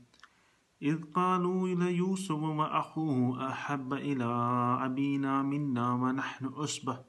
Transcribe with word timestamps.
إذ 0.81 1.03
قالوا 1.13 1.67
إلى 1.67 1.93
يوسف 1.97 2.37
وأخوه 2.41 3.47
أحب 3.49 3.93
إلى 3.93 4.25
أبينا 4.85 5.41
منا 5.41 5.93
ونحن 5.93 6.51
أسبة 6.57 6.99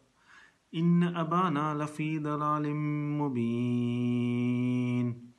إن 0.75 1.02
أبانا 1.16 1.75
لفي 1.84 2.18
ضلال 2.18 2.75
مبين 3.20 5.30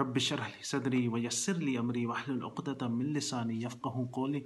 رب 0.00 0.16
اشرح 0.16 0.46
لي 0.48 0.62
صدري 0.68 1.08
ويسر 1.08 1.52
لي 1.52 1.78
أمري 1.80 2.06
واحلل 2.06 2.44
عقدة 2.44 2.88
من 2.88 3.12
لساني 3.12 3.62
يفقه 3.62 4.08
قولي 4.12 4.44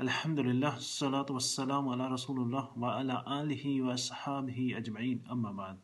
الحمد 0.00 0.40
لله 0.40 0.76
الصلاة 0.76 1.26
والسلام 1.30 1.88
على 1.88 2.08
رسول 2.08 2.40
الله 2.40 2.68
وعلى 2.76 3.24
آله 3.40 3.82
وأصحابه 3.82 4.72
أجمعين 4.76 5.24
أما 5.30 5.52
بعد 5.52 5.78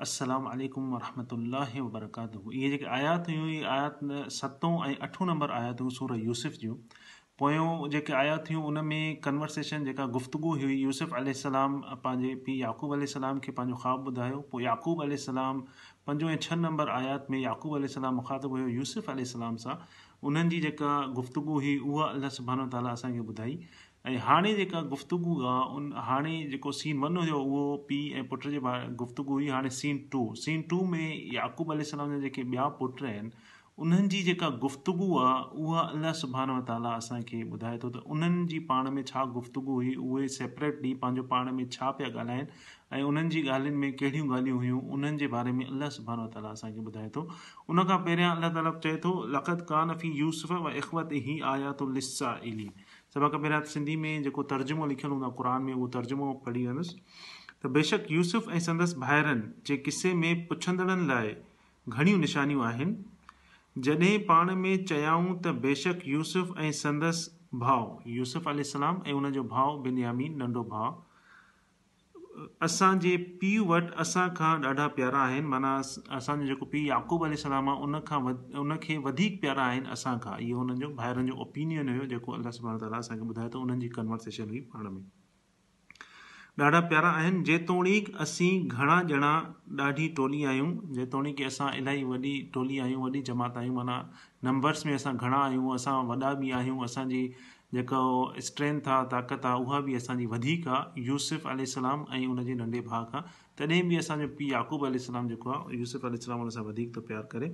السلام 0.00 0.46
عليكم 0.52 0.92
ورحمة 0.94 1.28
الله 1.38 1.82
وبركاته 1.86 2.42
یہ 2.60 2.70
जेके 2.76 2.86
आयात 2.98 3.30
हुयूं 3.36 3.68
आयात 3.74 4.32
सतों 4.38 4.72
ऐं 4.90 4.96
अठों 5.08 5.28
नंबर 5.32 5.56
आयातूं 5.60 5.90
سورة 5.98 6.16
يوسف 6.28 6.58
جو 6.64 6.76
पोयों 7.40 7.88
जेके 7.90 8.12
आया 8.18 8.36
थियूं 8.48 8.62
उन 8.64 8.78
में 8.84 9.16
कन्वर्सेशन 9.24 9.84
जेका 9.84 10.04
गुफ़्तगु 10.12 10.50
हुई 10.60 10.74
यूसुफ़ 10.82 11.10
यूसुफ़लाम 11.24 11.80
पंहिंजे 12.04 12.34
पीउ 12.44 12.56
याक़ूब 12.60 12.94
सलाम 13.12 13.38
खे 13.46 13.52
पंहिंजो 13.58 13.76
ख़्वाबु 13.80 14.10
ॿुधायो 14.12 14.38
पोइ 14.52 14.62
याक़ूब 14.64 15.02
आल 15.02 15.16
सलाम 15.24 15.60
पंजो 16.06 16.30
ऐं 16.30 16.36
छह 16.46 16.56
नंबर 16.60 16.88
आयात 16.94 17.26
में 17.34 17.38
याक़ूब 17.40 17.86
सलाम 17.96 18.14
मुखातिबु 18.20 18.56
हुयो 18.56 18.68
यूस 18.68 18.96
अलाम 19.08 19.56
सां 19.64 19.74
उन्हनि 20.30 20.50
जी 20.54 20.60
जेका 20.66 20.94
गुफ़्तगु 21.18 21.58
हुई 21.64 21.76
उहा 21.90 22.06
अलाह 22.20 22.32
सुबानो 22.38 22.66
ताला 22.76 22.94
असांखे 23.00 23.26
ॿुधाई 23.32 23.58
ऐं 24.12 24.16
हाणे 24.30 24.52
जेका 24.62 24.82
गुफ़्तगु 24.94 25.36
आहे 25.50 25.66
उन 25.80 25.92
हाणे 26.08 26.32
जेको 26.54 26.72
सीन 26.80 27.00
वन 27.04 27.16
हुयो 27.22 27.42
उहो 27.50 27.60
पीउ 27.90 28.16
ऐं 28.22 28.26
पुट 28.32 28.48
जे 28.56 28.64
बारे 28.70 28.88
गुफ़्तगु 29.04 29.36
हुई 29.38 29.48
हाणे 29.56 29.74
सीन 29.82 29.98
टू 30.16 30.24
सीन 30.46 30.62
टू 30.72 30.80
में 30.94 31.06
याक़ूब 31.38 31.76
सलाम 31.92 32.16
जा 32.18 32.22
जेके 32.28 32.46
ॿिया 32.56 32.68
पुट 32.80 33.02
आहिनि 33.12 33.30
उन्हनि 33.84 34.08
जी 34.08 34.22
जेका 34.26 34.48
गुफ़्तगु 34.60 35.06
आहे 35.20 35.40
उहा 35.62 35.80
अलाह 35.80 36.12
सुभानुव 36.18 36.60
ताला 36.68 36.90
असांखे 37.00 37.40
ॿुधाए 37.52 37.78
थो 37.82 37.88
त 37.94 37.96
उन्हनि 38.14 38.44
जी 38.48 38.58
पाण 38.68 38.88
में 38.90 39.02
छा 39.08 39.24
गुफ़्तगु 39.32 39.72
हुई 39.72 39.90
उहे 40.04 40.28
सेपरेट 40.36 40.78
ॾींहुं 40.84 40.96
पंहिंजो 41.00 41.22
पाण 41.32 41.50
में 41.56 41.64
छा 41.74 41.90
पिया 41.98 42.08
ॻाल्हाइनि 42.20 42.46
ऐं 42.98 43.02
उन्हनि 43.08 43.28
जी 43.34 43.42
ॻाल्हियुनि 43.48 43.80
में 43.80 43.92
कहिड़ियूं 44.02 44.28
ॻाल्हियूं 44.34 44.58
हुयूं 44.58 44.80
उन्हनि 44.96 45.18
जे 45.22 45.26
बारे 45.34 45.52
में 45.58 45.64
अलाह 45.66 45.88
सुभान 45.98 46.24
ताला 46.36 46.48
असांखे 46.56 46.84
ॿुधाए 46.90 47.08
थो 47.16 47.24
उन 47.74 47.82
खां 47.90 47.98
पहिरियां 48.06 48.30
अलाह 48.36 48.54
ताला 48.54 48.72
चए 48.86 48.96
थो 49.04 49.12
लखत 49.34 49.66
कान 49.70 49.90
व 50.52 50.72
इख़वत 50.82 51.12
ई 51.18 51.38
आया 51.52 51.72
तिस्सा 51.82 52.30
इली 52.54 52.68
सभ 53.14 53.26
खां 53.32 53.40
पहिरियां 53.40 53.60
सिंधी 53.74 53.96
में 54.06 54.22
जेको 54.28 54.42
तर्जुमो 54.54 54.86
लिखियलु 54.94 55.18
हूंदो 55.18 55.26
आहे 55.26 55.34
क़ुर 55.42 55.66
में 55.68 55.72
उहो 55.74 55.88
तर्जुमो 55.98 56.30
पढ़ी 56.48 56.66
वेंदुसि 56.70 56.96
त 57.64 57.72
बेशक 57.78 58.06
यूसुफ़ 58.16 58.48
ऐं 58.52 58.62
संदसि 58.70 58.96
भाइरनि 59.04 59.52
जे 59.72 59.76
क़िसे 59.90 60.14
में 60.24 60.46
पुछंदड़नि 60.52 61.06
लाइ 61.12 61.36
घणियूं 61.98 62.18
निशानियूं 62.28 62.64
आहिनि 62.70 63.14
जॾहिं 63.84 64.18
पाण 64.28 64.54
में 64.56 64.84
चयाऊं 64.86 65.34
त 65.44 65.48
बेशक 65.62 66.00
यूसुफ़ 66.08 66.58
ऐं 66.60 66.70
संदसि 66.76 67.58
भाउ 67.62 67.98
यूसुफ 68.10 68.46
अली 68.48 68.64
सलाम 68.64 69.02
ऐं 69.06 69.12
उनजो 69.12 69.42
भाउ 69.50 69.76
बिनयामी 69.82 70.28
नंढो 70.42 70.62
भाउ 70.70 72.44
असांजे 72.66 73.16
पीउ 73.40 73.64
वटि 73.72 73.92
असां 74.06 74.28
खां 74.38 74.54
ॾाढा 74.70 74.86
प्यारा 74.96 75.18
आहिनि 75.26 75.46
माना 75.54 75.74
असांजो 76.20 76.46
जेको 76.52 76.64
पीउ 76.72 76.86
याक़ूब 76.86 77.24
सलाम 77.44 77.68
आहे 77.70 77.82
उन 77.82 77.94
उनखां 77.94 78.22
उनखे 78.64 78.96
वधीक 79.08 79.40
प्यारा 79.40 79.66
आहिनि 79.72 79.90
असां 79.98 80.18
खां 80.26 80.38
इहो 80.46 80.58
हुननि 80.62 80.80
जो 80.84 80.94
ॿाहिरनि 80.96 81.30
जो 81.32 81.36
ओपिनियन 81.48 81.88
हुयो 81.96 82.06
जेको 82.16 82.32
अलाह 82.40 82.76
ताला 82.86 83.04
असांखे 83.06 83.28
ॿुधायो 83.32 83.48
त 83.56 83.62
उन्हनि 83.64 83.86
जी 83.88 83.94
कन्वर्सेशन 84.00 84.54
हुई 84.56 84.60
पाण 84.74 84.90
में 84.96 85.00
ॾाढा 86.64 86.78
प्यारा 86.80 87.08
आहिनि 87.14 87.42
जेतोणीक 87.44 88.08
असीं 88.20 88.66
घणा 88.68 88.94
ॼणा 89.08 89.32
ॾाढी 89.78 90.06
टोली 90.16 90.44
आहियूं 90.44 90.72
जेतोणीक 90.94 91.42
असां 91.46 91.68
इलाही 91.78 92.04
वॾी 92.04 92.32
टोली 92.54 92.78
आहियूं 92.80 93.02
वॾी 93.02 93.20
जमात 93.26 93.56
आहियूं 93.56 93.74
माना 93.74 94.00
नंबर्स 94.42 94.84
में 94.86 94.92
असां 94.94 95.12
घणा 95.16 95.36
आहियूं 95.44 95.74
असां 95.74 95.94
वॾा 96.08 96.32
बि 96.38 96.50
आहियूं 96.60 96.84
असांजी 96.84 97.26
जेको 97.74 98.00
स्ट्रेंथ 98.46 98.88
आहे 98.88 99.10
ताक़त 99.12 99.46
आहे 99.46 99.60
उहा 99.64 99.80
बि 99.88 99.94
असांजी 99.94 100.26
वधीक 100.30 100.68
आहे 100.68 101.02
यूसुफ़ी 101.06 101.66
सलाम 101.74 102.04
ऐं 102.20 102.26
उनजे 102.26 102.54
नंढे 102.62 102.80
भाउ 102.88 103.04
खां 103.12 103.20
तॾहिं 103.58 103.82
बि 103.88 103.96
असांजो 103.96 104.28
पीउ 104.38 104.48
याक़ूब 104.52 104.86
अल 104.86 104.96
सलाम 105.08 105.28
जेको 105.28 105.50
आहे 105.58 105.78
यूसुफ़ 105.78 106.06
यूसुफ़ी 106.06 106.50
सां 106.54 106.64
वधीक 106.72 106.94
थो 106.96 107.00
प्यारु 107.10 107.26
करे 107.36 107.50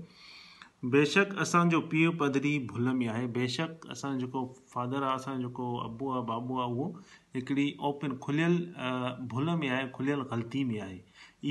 बेशक 0.91 1.34
असांजो 1.41 1.78
पीउ 1.91 2.10
पदरी 2.20 2.56
भुल 2.70 2.88
में 2.93 3.06
आहे 3.09 3.26
बेशक 3.34 3.87
असांजो 3.91 4.20
जेको 4.26 4.44
फादर 4.70 5.03
आहे 5.03 5.15
असांजो 5.16 5.48
जेको 5.48 5.66
अबू 5.81 6.10
आहे 6.12 6.22
बाबू 6.28 6.59
आहे 6.60 6.70
उहो 6.72 6.87
हिकिड़ी 7.34 7.70
ओपन 7.88 8.16
खुलियल 8.22 8.56
भुल 9.31 9.50
में 9.60 9.69
आहे 9.69 9.84
खुलियल 9.94 10.21
ग़लती 10.32 10.62
में 10.71 10.81
आहे 10.81 10.98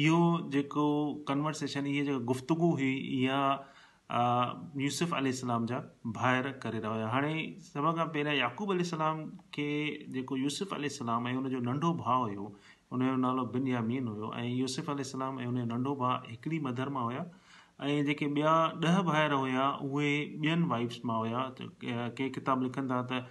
इहो 0.02 0.50
जेको 0.54 0.86
कन्वर्सेशन 1.28 1.86
इहा 1.88 2.04
जेका 2.06 2.18
गुफ़्तगु 2.34 2.72
हुई 2.72 2.92
इहा 3.22 3.40
यूसुफ़ी 4.84 5.34
सलाम 5.40 5.66
जा 5.72 5.80
भाहिरि 6.18 6.52
करे 6.64 6.78
रहिया 6.80 6.92
हुया 6.94 7.08
हाणे 7.16 7.34
सभ 7.74 7.90
खां 7.98 8.08
पहिरियां 8.08 8.38
याक़ूब 8.38 8.72
अली 8.72 8.84
खे 9.56 9.70
जेको 10.18 10.36
यूसुफ 10.44 10.74
अलाम 10.82 11.28
ऐं 11.28 11.36
उनजो 11.44 11.60
नंढो 11.70 11.94
भाउ 12.04 12.28
हुयो 12.28 12.54
हुनजो 12.92 13.16
नालो 13.28 13.46
बिन 13.56 13.68
यामीन 13.76 14.08
हुयो 14.08 14.34
ऐं 14.44 14.50
यूसुफ़ी 14.56 15.10
इलाम 15.18 15.40
ऐं 15.40 15.48
उनजो 15.54 15.66
नंढो 15.76 15.96
भाउ 16.04 16.30
हिकिड़ी 16.32 16.60
मदर 16.70 16.90
मां 16.98 17.04
हुया 17.04 17.26
ऐं 17.84 18.04
जेके 18.06 18.26
ॿिया 18.42 18.50
ॾह 18.90 19.02
भाइर 19.04 19.32
हुया 19.34 19.70
उहे 19.90 20.10
ॿियनि 20.44 20.68
वाइफ्स 20.70 21.00
मां 21.06 21.18
हुया 21.20 21.50
त 21.60 21.70
कंहिं 21.84 22.30
किताब 22.32 22.64
लिखनि 22.64 22.90
था 22.92 23.02
त 23.12 23.26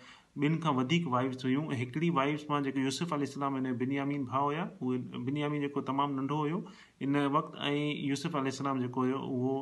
ॿिनि 0.45 0.59
खां 0.65 0.73
वधीक 0.77 1.07
वाइफ्स 1.13 1.45
हुयूं 1.45 1.63
हिकिड़ी 1.81 2.09
वाइफ्स 2.19 2.45
मां 2.51 2.63
जेके 2.63 2.81
यूसुफ 2.85 3.13
अली 3.15 3.23
इस्लाम 3.31 3.57
हिन 3.57 3.73
बिनियामीन 3.79 4.25
भाउ 4.33 4.45
हुया 4.47 4.69
उहे 4.83 4.99
बिनियामीन 5.29 5.61
जेको 5.67 5.81
तमामु 5.93 6.15
नंढो 6.21 6.37
हुयो 6.43 6.63
इन 7.07 7.17
वक़्तु 7.37 7.59
ऐं 7.71 8.05
यूसुफ 8.11 8.37
अली 8.41 8.49
इस्लाम 8.57 8.81
जेको 8.81 9.01
हुयो 9.05 9.19
उहो 9.39 9.55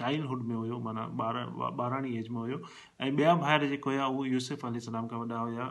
चाइल्डहुड 0.00 0.42
में 0.50 0.54
हुयो 0.56 0.78
माना 0.88 1.06
ॿार 1.26 1.42
ॿाराणी 1.80 2.16
एज 2.18 2.28
में 2.36 2.40
हुयो 2.40 2.60
ऐं 3.00 3.10
ॿिया 3.18 3.34
भाइर 3.44 3.66
जेको 3.74 3.90
हुया 3.90 4.06
उहे 4.06 4.30
यूसुफ 4.30 4.64
यूसुफ़ी 4.64 4.82
इस्लाम 4.86 5.06
खां 5.14 5.20
वॾा 5.24 5.40
हुया 5.42 5.68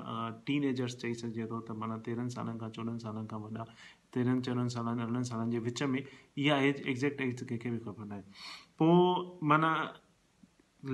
टीन 0.50 0.63
एजर्स 0.72 0.97
चई 1.06 1.13
सघिजे 1.23 1.45
थो 1.56 1.59
त 1.72 1.78
माना 1.83 1.97
तेरहनि 2.09 2.38
सालनि 2.38 2.59
खां 2.66 2.69
चोॾहनि 2.78 3.00
सालनि 3.07 3.28
खां 3.33 3.39
वॾा 3.47 3.67
तेरहनि 4.17 4.41
चोॾहनि 4.50 4.69
सालनि 4.78 5.01
अरिड़हनि 5.07 5.23
सालनि 5.33 5.51
जे 5.51 5.59
विच 5.72 5.83
में 5.95 6.00
इहा 6.03 6.62
एज 6.72 6.83
एक्ज़ेक्ट 6.94 7.22
एज 7.29 7.41
कंहिंखे 7.44 7.72
बि 7.72 7.78
ख़बर 7.88 8.06
न 8.06 8.22
आहे 8.22 8.23
पोइ 8.81 9.47
माना 9.47 9.73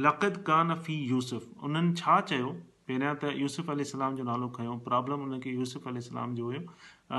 लक़द 0.05 0.37
कान 0.47 0.73
फ़ी 0.85 0.93
यूसुफ़ 1.09 1.45
उन्हनि 1.65 1.93
छा 2.01 2.19
चयो 2.31 2.49
पहिरियां 2.89 3.13
त 3.21 3.33
यूसुफ़ 3.41 3.69
यूसुफ़ी 3.71 3.97
इलाम 3.99 4.15
जो 4.19 4.23
नालो 4.29 4.47
खयो 4.57 4.73
प्रॉब्लम 4.87 5.21
यूसुफ़ 5.33 5.47
यूसुफ़ी 5.49 6.01
सलाम 6.07 6.33
जो 6.39 6.45
हुयो 6.45 6.61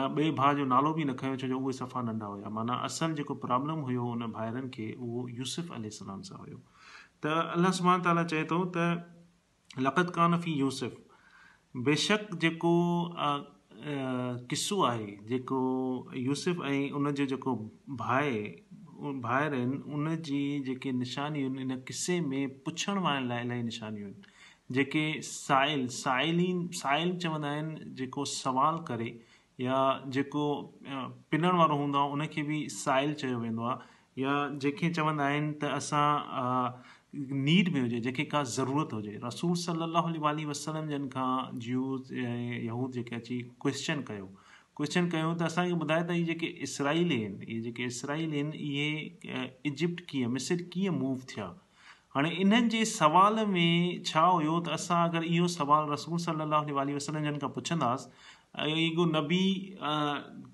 ॿिए 0.00 0.30
भाउ 0.40 0.54
जो 0.58 0.64
नालो 0.74 0.92
बि 0.98 1.04
न 1.04 1.14
खयो 1.22 1.36
छो 1.44 1.48
जो 1.52 1.58
उहे 1.60 1.72
सफ़ा 1.78 2.02
नंढा 2.08 2.26
हुया 2.34 2.48
माना 2.58 2.74
असल 2.88 3.14
जेको 3.20 3.34
प्रॉब्लम 3.44 3.80
हुयो 3.90 4.04
उन 4.16 4.26
भाइरनि 4.38 4.68
खे 4.74 4.90
उहो 5.08 5.26
यूसुफ़ 5.38 5.72
यूसुफ़ी 5.76 6.04
इलाम 6.06 6.20
सां 6.28 6.38
हुयो 6.42 6.58
त 7.22 7.38
अलाह 7.58 7.72
सुबान 7.78 8.02
ताला 8.08 8.24
चए 8.34 8.44
थो 8.52 8.60
त 8.76 9.86
लक़द 9.88 10.10
कान 10.18 10.40
फ़ी 10.46 10.58
यूसुफ़ 10.64 11.80
बेशक 11.90 12.34
जेको 12.46 12.74
क़िसो 14.52 14.82
आहे 14.92 15.10
जेको 15.34 15.58
यूसुफ़ 16.26 16.64
ऐं 16.74 16.78
उनजो 17.02 17.26
जेको 17.34 17.54
भाउ 18.04 18.48
भाइर 19.02 19.54
आहिनि 19.54 19.76
उन 19.94 20.14
जी 20.28 20.40
जेके 20.66 20.92
निशानियूं 20.92 21.50
आहिनि 21.54 21.72
इन 21.74 21.78
क़िसे 21.88 22.18
में 22.20 22.48
पुछण 22.64 22.98
वारे 23.04 23.24
लाइ 23.26 23.44
इलाही 23.44 23.62
निशानियूं 23.62 24.06
आहिनि 24.08 24.74
जेके 24.76 25.04
साइल 25.26 25.86
साइलीन 25.96 26.66
साइल 26.80 27.16
चवंदा 27.22 27.48
आहिनि 27.48 27.94
जेको 27.98 28.24
सुवाल 28.32 28.78
करे 28.88 29.06
या 29.60 29.76
जेको 30.16 30.44
पिनण 31.30 31.56
वारो 31.58 31.76
हूंदो 31.76 31.98
आहे 32.00 32.10
उनखे 32.12 32.42
बि 32.50 32.66
साइल 32.72 33.12
चयो 33.22 33.38
वेंदो 33.38 33.62
आहे 33.70 34.22
या 34.22 34.34
जंहिंखे 34.50 34.90
चवंदा 35.00 35.24
आहिनि 35.24 35.52
त 35.62 35.72
असां 35.78 36.04
नीड 37.48 37.72
में 37.72 37.80
हुजे 37.80 37.98
जंहिंखे 38.00 38.24
का 38.36 38.42
ज़रूरत 38.58 38.92
हुजे 38.92 39.18
रसूल 39.24 39.54
सलाहु 39.64 40.44
वसलम 40.50 40.88
जन 40.90 41.08
खां 41.16 41.58
जूस 41.68 42.12
ऐं 42.12 42.62
यहूद 42.66 42.92
जेके 43.00 43.16
अची 43.16 43.40
क्वेश्चन 43.64 44.02
कयो 44.12 44.28
क्वेश्चन 44.78 45.06
कयूं 45.12 45.30
त 45.40 45.42
असांखे 45.42 45.72
ॿुधायो 45.76 46.04
त 46.08 46.10
इहे 46.14 46.24
जेके 46.24 46.46
इसराइल 46.66 47.10
आहिनि 47.12 47.44
इहे 47.48 47.60
जेके 47.62 47.84
इसराइल 47.92 48.32
आहिनि 48.32 48.56
इहे 48.66 49.46
इजिप्ट 49.70 50.02
कीअं 50.10 50.30
मिसिर 50.34 50.62
कीअं 50.72 50.94
मूव 50.98 51.16
थिया 51.32 51.48
हाणे 52.14 52.30
इन्हनि 52.44 52.68
जे 52.70 52.84
में 53.54 54.04
छा 54.10 54.22
हुयो 54.26 54.58
त 54.66 54.68
असां 54.78 54.98
अगरि 55.08 55.34
इहो 55.40 55.80
रसूल 55.94 56.18
सलाहु 56.26 56.84
वसलम 56.92 57.26
जन 57.30 57.38
खां 57.46 57.50
पुछंदासीं 57.56 58.14
ऐं 58.68 58.76
इहो 58.84 59.04
नबी 59.14 59.42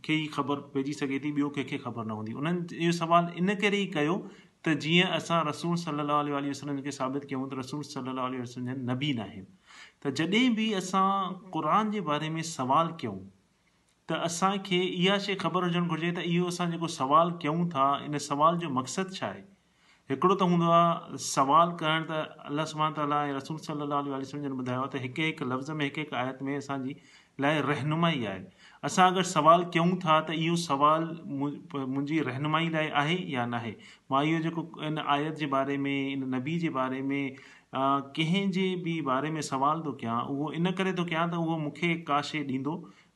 खे 0.07 0.15
ई 0.23 0.27
ख़बर 0.37 0.59
पइजी 0.73 0.93
सघे 1.01 1.19
थी 1.27 1.31
ॿियो 1.37 1.49
कंहिंखे 1.59 1.79
ख़बर 1.85 2.05
न 2.09 2.17
हूंदी 2.21 2.33
उन्हनि 2.41 2.89
इहो 2.89 3.21
इन 3.43 3.55
करे 3.65 3.79
ई 3.85 3.87
कयो 3.95 4.17
त 4.33 4.75
जीअं 4.87 5.15
असां 5.21 5.43
रसूल 5.53 5.79
सलाह 5.85 6.43
वसलम 6.49 6.83
खे 6.89 6.97
साबित 7.03 7.29
कयूं 7.33 7.47
त 7.53 7.61
रसूल 7.63 7.87
सलाह 7.93 8.29
वसलम 8.35 8.67
जन 8.73 8.85
नबी 8.91 9.13
न 9.21 9.29
आहिनि 9.29 9.49
त 9.71 10.13
जॾहिं 10.23 10.53
बि 10.61 10.69
असां 10.83 11.07
क़ुर 11.57 11.73
जे 11.97 12.05
बारे 12.13 12.31
में 12.39 12.43
सवाल 12.53 12.93
कयूं 13.05 13.19
تو 14.09 14.15
اصا 14.25 14.49
کے 14.65 14.77
یہاں 14.77 15.17
شی 15.19 15.35
خبر 15.39 15.63
ہو 15.67 16.89
سوال 16.97 17.31
کوں 17.45 17.55
ان 17.77 18.19
سوال 18.27 18.59
جو 18.59 18.69
مقصد 18.71 19.13
شا 19.15 19.33
ہے 19.35 19.43
ایکڑو 20.15 20.35
تو 20.37 20.45
ہوں 20.53 20.61
سوال 21.21 21.75
کر 21.79 22.11
الہ 22.11 22.65
سمان 22.73 22.93
تعالیٰ 22.95 23.25
رسول 23.37 23.59
صلی 23.59 23.83
اللہ 23.83 24.85
تفظ 24.93 25.71
میں 25.81 25.85
ایک 25.87 25.99
ایک 25.99 26.13
آیت 26.21 26.43
میں 26.49 26.59
ابھی 26.77 26.93
لائے 27.43 27.61
رہنمائی 27.63 28.25
ہے 28.27 28.37
اب 28.83 29.01
اگر 29.07 29.23
سوال 29.31 29.65
کوں 29.77 29.91
تو 30.27 30.33
یہ 30.33 30.55
سوالی 30.67 32.23
رہنمائی 32.27 32.69
لائے 32.77 32.91
آئی 33.03 33.17
یا 33.33 33.47
نہ 33.47 33.57
یہ 33.67 34.49
آیت 35.07 35.39
کے 35.39 35.47
بارے 35.57 35.77
میں 35.87 35.99
ان 36.13 36.21
نبی 36.37 36.69
بارے 36.79 37.03
میں 37.11 37.29
کن 38.17 38.51
کے 38.53 38.75
بھی 38.85 39.01
بارے 39.11 39.31
میں 39.31 39.43
سوال 39.53 39.83
تو 39.85 39.93
کیاں 40.05 40.21
وہ 40.29 40.51
کیاں 41.07 41.27
تو 41.33 41.43
وہ 41.43 41.59
مختلف 41.59 42.65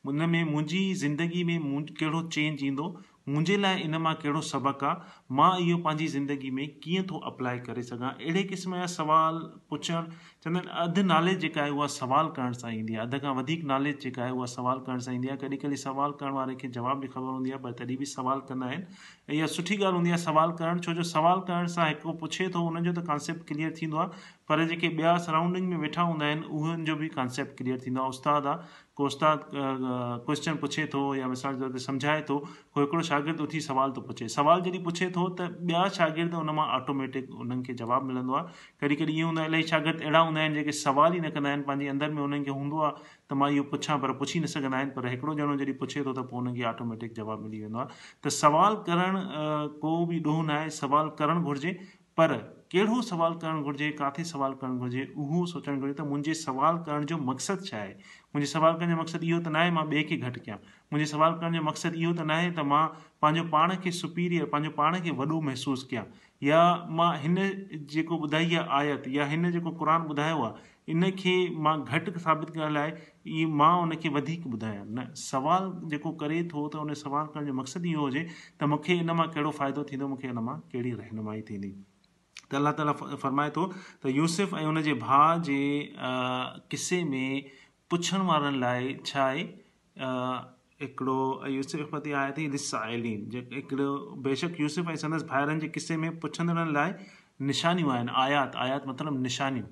में 0.06 0.42
मुंहिंजी 0.50 0.92
ज़िंदगी 1.00 1.42
में 1.44 1.82
कहिड़ो 1.86 2.20
चेंज 2.28 2.62
ईंदो 2.64 2.84
मुंहिंजे 3.28 3.56
लाइ 3.56 3.80
इन 3.82 3.96
मां 4.04 4.14
कहिड़ो 4.22 4.40
सबक़ु 4.50 4.86
आहे 4.86 5.34
मां 5.36 5.50
इहो 5.66 5.78
पंहिंजी 5.84 6.06
ज़िंदगी 6.14 6.50
में 6.58 6.66
कीअं 6.84 7.02
थो 7.10 7.18
अप्लाई 7.30 7.58
करे 7.68 7.82
सघां 7.90 8.10
अहिड़े 8.12 8.42
क़िस्म 8.52 8.76
जा 8.78 8.86
सुवाल 8.94 9.36
पुछणु 9.70 10.02
चवंदा 10.44 10.60
आहिनि 10.72 10.88
अधु 10.88 11.02
नॉलेज 11.08 11.38
जेका 11.40 11.60
आहे 11.62 11.70
उहा 11.70 11.86
सुवाल 12.00 12.26
करण 12.36 12.52
सां 12.58 12.70
ईंदी 12.72 12.94
आहे 12.96 13.02
अधु 13.06 13.18
खां 13.24 13.32
वधीक 13.38 13.64
नॉलेज 13.70 13.98
जेका 14.04 14.22
आहे 14.24 14.32
उहा 14.32 14.46
सुवालु 14.52 14.80
करण 14.88 14.98
सां 15.06 15.14
ईंदी 15.14 15.28
आहे 15.28 15.36
कॾहिं 15.42 15.58
कॾहिं 15.60 15.76
सुवालु 15.84 16.12
करण 16.20 16.32
वारे 16.40 16.54
खे 16.62 16.68
जवाब 16.76 17.00
बि 17.04 17.08
ख़बर 17.12 17.30
हूंदी 17.36 17.50
आहे 17.56 17.60
पर 17.66 17.72
तॾहिं 17.84 17.96
बि 18.00 18.06
सुवालु 18.16 18.40
कंदा 18.48 18.66
आहिनि 18.66 19.36
इहा 19.36 19.46
सुठी 19.56 19.76
ॻाल्हि 19.76 19.94
हूंदी 20.00 20.10
आहे 20.10 20.18
सुवालु 20.24 20.52
करणु 20.62 20.80
छो 20.88 20.92
जो 20.96 21.04
सुवालु 21.12 21.40
करण 21.50 21.66
सां 21.76 21.88
हिकिड़ो 21.90 22.12
पुछे 22.24 22.48
थो 22.56 22.60
उन्हनि 22.70 22.88
जो 22.88 22.92
त 23.00 23.06
कॉन्सेप्ट 23.12 23.46
क्लियर 23.52 23.74
थींदो 23.82 23.96
आहे 24.00 24.24
पर 24.50 24.64
जेके 24.68 24.88
ॿिया 24.98 25.16
सराउंडिंग 25.28 25.68
में 25.70 25.76
वेठा 25.84 26.02
हूंदा 26.12 26.24
आहिनि 26.26 26.46
उन्हनि 26.60 26.84
जो 26.84 26.96
बि 27.02 27.08
कॉन्सेप्ट 27.18 27.56
क्लियर 27.58 27.80
थींदो 27.84 28.00
आहे 28.00 28.08
उस्ताद 28.16 28.46
आहे 28.52 28.88
को 28.96 29.04
उस्ताद 29.06 29.44
क्वेश्चन 29.54 30.54
पुछे 30.62 30.86
थो 30.94 31.02
या 31.14 31.26
मिसाल 31.34 31.54
जे 31.54 31.60
तौर 31.60 31.70
ते 31.72 31.78
सम्झाए 31.84 32.22
थो 32.30 32.38
को 32.40 32.80
हिकिड़ो 32.80 33.02
शागिर्दु 33.10 33.44
उथी 33.44 33.60
सुवाल 33.68 33.92
थो 33.96 34.00
पुछे 34.08 34.28
सुवालु 34.36 34.64
जॾहिं 34.68 34.82
पुछे 34.88 35.10
थो 35.16 35.28
त 35.40 35.46
ॿिया 35.70 35.86
शागिर्द 36.00 36.34
उन 36.40 36.50
मां 36.58 36.66
ऑटोमेटिक 36.80 37.30
उन्हनि 37.44 37.62
खे 37.68 37.74
जवाबु 37.84 38.06
मिलंदो 38.10 38.34
आहे 38.40 38.46
कॾहिं 38.82 38.96
कॾहिं 39.02 39.14
ईअं 39.18 39.26
हूंदो 39.28 39.40
आहे 39.44 39.48
इलाही 39.52 39.68
शागिर्द 39.70 40.02
अहिड़ा 40.02 40.24
हूंदा 40.30 40.40
आहिनि 40.42 40.54
जेके 40.56 40.72
सुवाल 40.78 41.16
ई 41.16 41.20
न 41.26 41.30
कंदा 41.30 41.48
आहिनि 41.50 41.62
पंहिंजे 41.70 41.88
अंदरि 41.94 42.12
में 42.14 42.22
हुननि 42.22 42.44
खे 42.44 42.54
हूंदो 42.58 42.78
आहे 42.86 42.92
त 42.98 43.38
मां 43.40 43.48
इहो 43.54 43.64
पुछां 43.72 43.96
पर 44.04 44.12
पुछी 44.22 44.40
न 44.40 44.50
सघंदा 44.54 44.76
आहिनि 44.80 44.94
पर 44.98 45.08
हिकिड़ो 45.14 45.34
ॼणो 45.46 45.56
जॾहिं 45.62 45.74
पुछे 45.82 46.04
थो 46.08 46.12
त 46.12 46.24
पोइ 46.30 46.40
हुनखे 46.44 46.64
ऑटोमेटिक 46.74 47.18
जवाबु 47.18 47.42
मिली 47.48 47.62
वेंदो 47.66 47.82
आहे 47.84 47.90
त 47.94 48.36
सुवालु 48.36 48.80
करणु 48.88 49.24
को 49.84 49.94
बि 50.12 50.22
ॾोह 50.30 50.40
न 50.44 50.60
आहे 50.60 50.70
सुवालु 50.78 51.14
करणु 51.20 51.50
घुरिजे 51.52 51.74
पर 52.20 52.34
कहिड़ो 52.72 53.00
सुवालु 53.10 53.38
करणु 53.44 53.66
घुरिजे 53.70 53.86
किथे 54.00 54.24
सुवालु 54.30 54.58
करणु 54.62 54.86
घुरिजे 54.86 55.04
उहो 55.24 55.40
सोचणु 55.52 55.84
घुरिजे 55.84 55.96
त 56.00 56.06
मुंहिंजे 56.14 56.34
सुवालु 56.44 56.82
करण 56.88 57.06
जो 57.12 57.18
मक़सदु 57.30 57.68
छा 57.68 57.76
आहे 57.82 57.94
मुंहिंजे 58.08 58.50
सुवालु 58.54 58.80
करण 58.82 58.94
जो 58.94 58.98
मक़सदु 59.02 59.30
इहो 59.30 59.40
त 59.46 59.54
न 59.56 59.62
आहे 59.64 59.74
मां 59.78 59.84
ॿिए 59.94 60.04
खे 60.10 60.18
घटि 60.30 60.44
कयां 60.48 60.58
मुंहिंजे 60.66 61.12
सुवालु 61.14 61.40
करण 61.44 61.60
जो 61.60 61.64
मक़सदु 61.70 62.02
इहो 62.04 62.14
त 62.20 62.26
न 62.32 62.38
आहे 62.40 62.48
त 62.58 62.66
मां 62.74 62.82
पंहिंजो 63.26 63.46
पाण 63.56 63.76
खे 63.86 63.94
सुपीरियर 64.02 64.50
पंहिंजो 64.56 64.76
पाण 64.82 65.00
खे 65.06 65.16
वॾो 65.22 65.40
महसूसु 65.50 65.90
कयां 65.94 66.04
या 66.48 66.60
मां 66.98 67.10
हिन 67.22 67.34
जेको 67.94 68.18
ॿुधाई 68.26 68.44
आहे 68.54 68.66
आयत 68.80 69.08
या 69.16 69.24
हिन 69.32 69.50
जेको 69.56 69.70
क़ुर 69.80 69.88
ॿुधायो 70.12 70.42
आहे 70.44 70.68
इनखे 70.92 71.32
मां 71.66 71.74
घटि 71.98 72.20
साबित 72.26 72.50
करण 72.54 72.72
लाइ 72.76 72.92
इहो 72.92 73.48
मां 73.62 73.72
उनखे 73.82 74.08
वधीक 74.16 74.46
ॿुधायां 74.52 74.84
न 74.88 75.04
सुवालु 75.24 75.72
जेको 75.94 76.12
करे 76.22 76.40
थो 76.52 76.62
त 76.68 76.80
उन 76.84 76.94
सुवाल 77.02 77.26
करण 77.34 77.46
जो 77.50 77.54
मक़सदु 77.60 77.90
इहो 77.90 78.06
हुजे 78.08 78.22
त 78.28 78.70
मूंखे 78.74 78.96
इन 79.02 79.14
मां 79.20 79.26
कहिड़ो 79.34 79.50
फ़ाइदो 79.58 79.84
थींदो 79.92 80.08
मूंखे 80.14 80.30
इन 80.34 80.40
मां 80.50 80.56
कहिड़ी 80.74 80.92
रहनुमाई 81.02 81.42
थींदी 81.50 81.72
त 82.44 82.60
अलाह 82.62 82.76
ताला 82.80 82.94
फ़रमाए 83.02 83.52
थो 83.58 83.66
त 83.74 84.14
यूसुफ़ 84.20 84.54
ऐं 84.62 84.64
उनजे 84.72 84.94
भाउ 85.02 85.44
जे 85.50 85.60
किसे 86.74 87.02
में 87.10 87.44
पुछण 87.92 88.26
वारनि 88.32 88.64
लाइ 88.64 88.94
छा 89.12 89.22
आहे 89.26 90.48
हिकिड़ो 90.82 91.16
ऐं 91.46 91.50
यूसी 91.52 92.12
आहे 92.12 92.32
थी 92.36 92.46
रिसा 92.50 92.84
जे 93.32 93.38
हिकिड़ो 93.54 93.88
बेशक 94.28 94.54
यूसुफ़ 94.60 94.88
ऐं 94.90 94.94
संदसि 95.02 95.26
भाइरनि 95.30 95.60
जे 95.60 95.68
क़िसे 95.74 95.96
में 96.04 96.10
पुछंदड़नि 96.20 96.72
लाइ 96.72 96.92
निशानियूं 97.52 97.90
आहिनि 97.94 98.12
आयात 98.22 98.56
आयात 98.66 98.84
मतिलबु 98.88 99.18
निशानियूं 99.26 99.66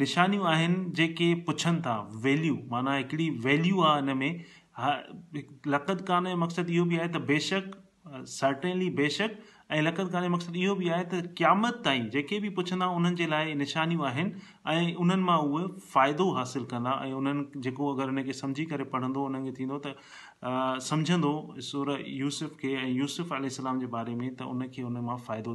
निशानियूं 0.00 0.46
आहिनि 0.52 0.84
जेके 1.00 1.32
पुछनि 1.50 1.80
था 1.86 1.96
वैल्यू 2.26 2.58
माना 2.72 2.94
हिकिड़ी 2.96 3.28
वैल्यू 3.48 3.80
आहे 3.90 4.02
हिन 4.08 4.16
में 4.18 4.44
हा 4.78 4.94
लक़त 5.76 6.04
कान 6.10 6.24
जो 6.30 6.36
मक़सदु 6.36 6.72
इहो 6.72 6.84
बि 6.90 6.98
आहे 6.98 7.08
त 7.08 7.20
बेशक 7.34 7.70
सर्टेनली 8.38 8.88
बेशक 9.02 9.36
ऐं 9.72 9.80
लक़त 9.82 10.08
कान 10.12 10.22
जो 10.22 10.28
मक़सदु 10.36 10.58
इहो 10.58 10.74
बि 10.82 10.88
आहे 10.96 11.04
त 11.14 11.22
क़यामत 11.38 11.80
ताईं 11.84 12.08
जेके 12.10 12.38
बि 12.40 12.48
पुछंदा 12.58 12.86
उन्हनि 13.00 13.16
जे 13.22 13.26
लाइ 13.32 13.54
निशानियूं 13.64 14.06
आहिनि 14.10 14.32
ऐं 14.74 14.94
उन्हनि 15.04 15.22
मां 15.30 15.38
उहे 15.48 15.66
फ़ाइदो 15.94 16.30
हासिलु 16.36 16.64
कंदा 16.74 16.90
ऐं 17.06 17.12
उन्हनि 17.22 17.60
जेको 17.66 17.92
अगरि 17.94 18.08
हुनखे 18.14 18.32
सम्झी 18.42 18.64
करे 18.74 18.84
पढ़ंदो 18.94 19.24
उन्हनि 19.30 19.50
खे 19.52 19.62
थींदो 19.62 19.78
त 19.86 19.94
سمجھ 20.82 21.60
سور 21.64 21.88
یوسف 22.06 22.56
کے 22.60 22.68
یوسف 22.68 23.32
علیہ 23.32 23.48
السلام 23.52 23.80
کے 23.80 23.86
بارے 23.94 24.14
میں 24.14 24.30
تو 24.38 24.50
ان 24.50 24.66
کے 24.74 24.82
ان 24.82 25.04
میں 25.04 25.16
فائد 25.26 25.46
ہو 25.46 25.54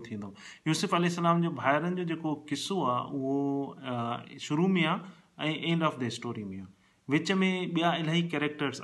یوسف 0.65 0.93
علی 0.93 1.07
السلام 1.07 1.41
کے 1.41 1.49
باہر 1.59 2.03
جو 2.03 2.35
قصو 2.49 2.81
آ 2.91 2.97
وہ 3.11 3.73
شروع 4.47 4.67
میں 4.67 4.85
آ 4.85 4.95
اینڈ 5.43 5.83
آف 5.83 5.99
دا 6.01 6.05
اسٹوری 6.05 6.43
میں 6.43 6.57
جی 6.57 6.63
جی 7.17 7.25
جی 7.25 7.29
آ 7.29 7.29
وک 7.29 7.29
اچھا، 7.29 7.35
میں 7.39 7.65
بیا 7.75 7.89
الای 7.91 8.21
کیریکٹرس 8.31 8.81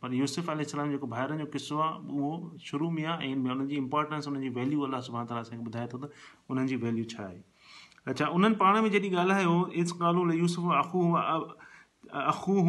پر 0.00 0.12
یوسف 0.12 0.48
علی 0.50 0.62
السلام 0.62 0.90
جو 0.90 1.06
باہر 1.06 1.36
جو 1.38 1.44
قصہ 1.52 1.74
آ 1.86 1.90
وہ 2.20 2.36
شروع 2.64 2.90
میں 2.90 3.04
آئین 3.16 3.42
میں 3.42 3.50
انپورٹینس 3.78 4.28
ان 4.28 4.40
کی 4.42 4.48
ویلو 4.60 4.84
اللہ 4.84 5.24
تو 5.28 6.00
ان 6.50 6.66
کی 6.66 6.76
ویلو 6.84 7.02
اچھا 8.10 8.26
ان 8.34 8.52
میں 8.82 8.88
جیسکال 8.90 10.32
آخوہ 12.10 12.68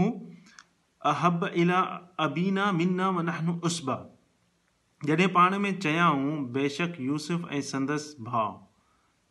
احب 1.10 1.44
الى 1.46 1.74
ابینا 2.20 2.70
منا 2.72 3.10
منہن 3.12 3.50
اسبا 3.66 3.96
جدہ 5.08 5.28
پڑ 5.34 5.50
میں 5.62 5.72
چیاؤں 5.82 6.46
بے 6.54 6.68
شک 6.78 7.00
یوسف 7.02 7.46
ای 7.52 7.62
سندس 7.70 8.14
بھاؤ 8.30 8.56